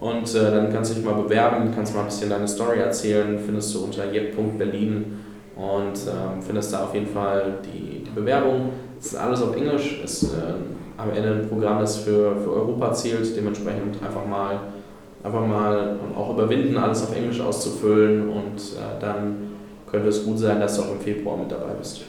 [0.00, 3.38] und äh, dann kannst du dich mal bewerben, kannst mal ein bisschen deine Story erzählen,
[3.38, 5.20] findest du unter jeb.berlin
[5.56, 8.70] und ähm, findest da auf jeden Fall die, die Bewerbung.
[9.00, 10.54] Es ist alles auf Englisch, ist äh,
[10.98, 14.60] am Ende ein Programm, das für, für Europa zählt, dementsprechend einfach mal,
[15.22, 19.36] einfach mal auch überwinden, alles auf Englisch auszufüllen und äh, dann
[19.90, 22.02] könnte es gut sein, dass du auch im Februar mit dabei bist.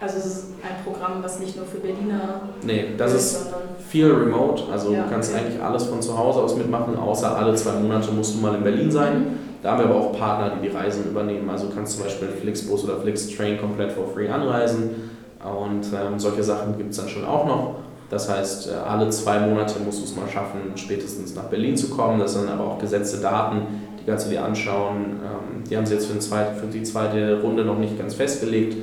[0.00, 2.40] Also es ist ein Programm, was nicht nur für Berliner.
[2.62, 3.46] Nee, das ist
[3.88, 4.64] viel remote.
[4.70, 5.40] Also ja, du kannst okay.
[5.40, 8.62] eigentlich alles von zu Hause aus mitmachen, außer alle zwei Monate musst du mal in
[8.62, 9.18] Berlin sein.
[9.18, 9.26] Mhm.
[9.62, 11.48] Da haben wir aber auch Partner, die die Reisen übernehmen.
[11.48, 15.10] Also du kannst zum Beispiel Flixbus oder Flixtrain komplett for free anreisen.
[15.42, 17.76] Und ähm, solche Sachen gibt es dann schon auch noch.
[18.10, 21.88] Das heißt, äh, alle zwei Monate musst du es mal schaffen, spätestens nach Berlin zu
[21.88, 22.18] kommen.
[22.18, 23.62] Das sind aber auch gesetzte Daten,
[23.98, 24.96] die kannst du dir anschauen.
[24.96, 28.76] Ähm, die haben sie jetzt für, für die zweite Runde noch nicht ganz festgelegt.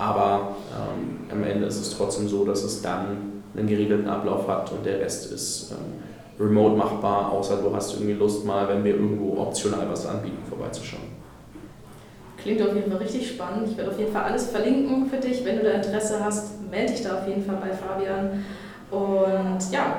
[0.00, 4.72] Aber ähm, am Ende ist es trotzdem so, dass es dann einen geregelten Ablauf hat
[4.72, 8.94] und der Rest ist ähm, remote machbar, außer du hast irgendwie Lust mal, wenn wir
[8.94, 11.02] irgendwo optional was anbieten, vorbeizuschauen.
[12.38, 13.68] Klingt auf jeden Fall richtig spannend.
[13.68, 15.44] Ich werde auf jeden Fall alles verlinken für dich.
[15.44, 18.42] Wenn du da Interesse hast, melde dich da auf jeden Fall bei Fabian.
[18.90, 19.98] Und ja,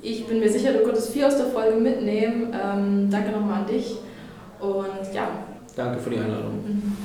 [0.00, 2.54] ich bin mir sicher, du konntest viel aus der Folge mitnehmen.
[2.54, 3.98] Ähm, danke nochmal an dich.
[4.60, 5.28] Und ja.
[5.76, 6.64] Danke für die Einladung.
[6.64, 6.96] Mhm.